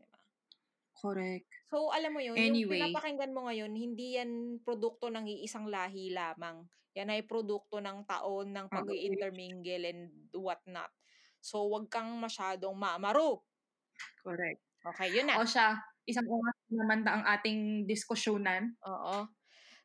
[0.00, 0.16] Diba?
[1.04, 1.44] Correct.
[1.68, 2.80] So, alam mo yun, Anyway.
[2.80, 6.64] yung pinapakinggan mo ngayon, hindi yan produkto ng iisang lahi lamang.
[6.96, 9.04] Yan ay produkto ng taon ng pag Mag-age.
[9.04, 10.88] intermingle and whatnot.
[11.44, 13.44] So, wag kang masyadong mamaro.
[14.24, 14.64] Correct.
[14.94, 15.42] Okay, yun na.
[15.42, 18.74] O siya, isang oras naman na ang ating diskusyonan.
[18.86, 19.26] Oo.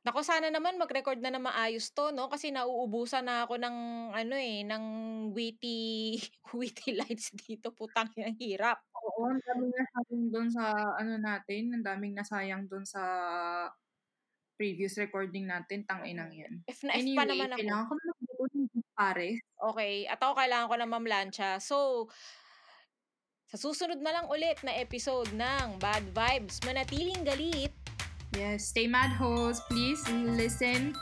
[0.01, 2.25] Nako, sana naman mag-record na na maayos to, no?
[2.25, 3.77] Kasi nauubusan na ako ng,
[4.17, 4.83] ano eh, ng
[5.29, 6.17] witty,
[6.57, 7.69] witty lines dito.
[7.69, 8.81] Putang, ang hirap.
[8.97, 13.01] Oo, ang daming nasayang doon sa ano natin, ang daming nasayang doon sa
[14.57, 16.61] previous recording natin, tang inang yan.
[16.69, 17.57] F na F Anyway, pa naman ako.
[17.61, 19.37] kailangan ko na ng pares.
[19.57, 21.49] Okay, at ako kailangan ko na mamlansya.
[21.61, 21.77] So,
[23.51, 27.75] sa susunod na lang ulit na episode ng Bad Vibes, manatiling galit.
[28.31, 29.59] Yes, stay mad hoes.
[29.67, 30.95] Please listen.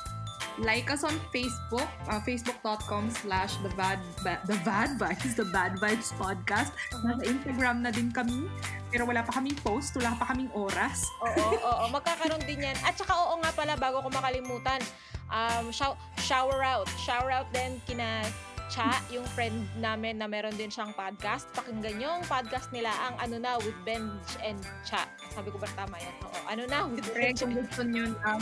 [0.57, 5.77] Like us on Facebook, uh, facebook.com slash the bad, ba- the bad vibes, the bad
[5.77, 6.73] vibes podcast.
[7.05, 8.49] Nasa Instagram na din kami.
[8.89, 11.05] Pero wala pa kaming post, wala pa kaming oras.
[11.21, 12.75] Oo, oo, magkakaroon din yan.
[12.81, 14.81] At saka oo nga pala, bago ko makalimutan,
[15.29, 16.89] um, show- shower out.
[16.97, 18.25] Shower out din kina
[18.69, 21.49] Cha, yung friend namin na meron din siyang podcast.
[21.57, 25.09] Pakinggan nyo ang podcast nila, ang ano na, with Benj and Cha.
[25.33, 26.15] Sabi ko ba tama yan?
[26.21, 28.41] Oo, ano na, with Benj and gusto nyo ng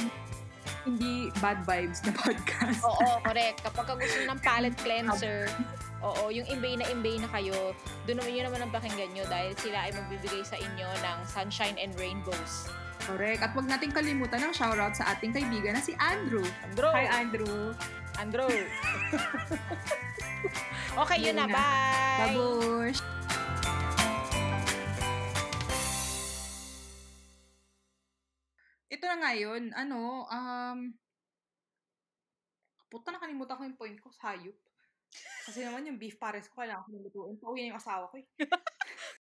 [0.83, 2.83] hindi bad vibes na podcast.
[2.83, 3.63] Oo, correct.
[3.63, 5.47] Kapag ka gusto ng palette cleanser,
[6.03, 7.71] oo, yung imbay na imbay na kayo,
[8.03, 11.79] doon naman yun naman ang pakinggan nyo dahil sila ay magbibigay sa inyo ng sunshine
[11.79, 12.67] and rainbows.
[13.05, 13.39] Correct.
[13.45, 16.41] At wag nating kalimutan ng shoutout sa ating kaibigan na si Andrew.
[16.65, 16.89] Andrew!
[16.89, 17.75] Hi, Andrew.
[18.17, 18.49] Andrew!
[21.05, 21.45] okay, yun na.
[21.45, 21.53] Na.
[21.53, 22.33] Bye!
[22.33, 23.01] Babush!
[28.87, 29.63] Ito na nga yun.
[29.77, 30.79] Ano, um,
[32.89, 34.57] puta nakalimutan ko yung point ko, sayop.
[35.47, 37.39] Kasi naman yung beef pares ko, kailangan ko nilutuin.
[37.39, 38.27] Pauwi na yung asawa ko eh.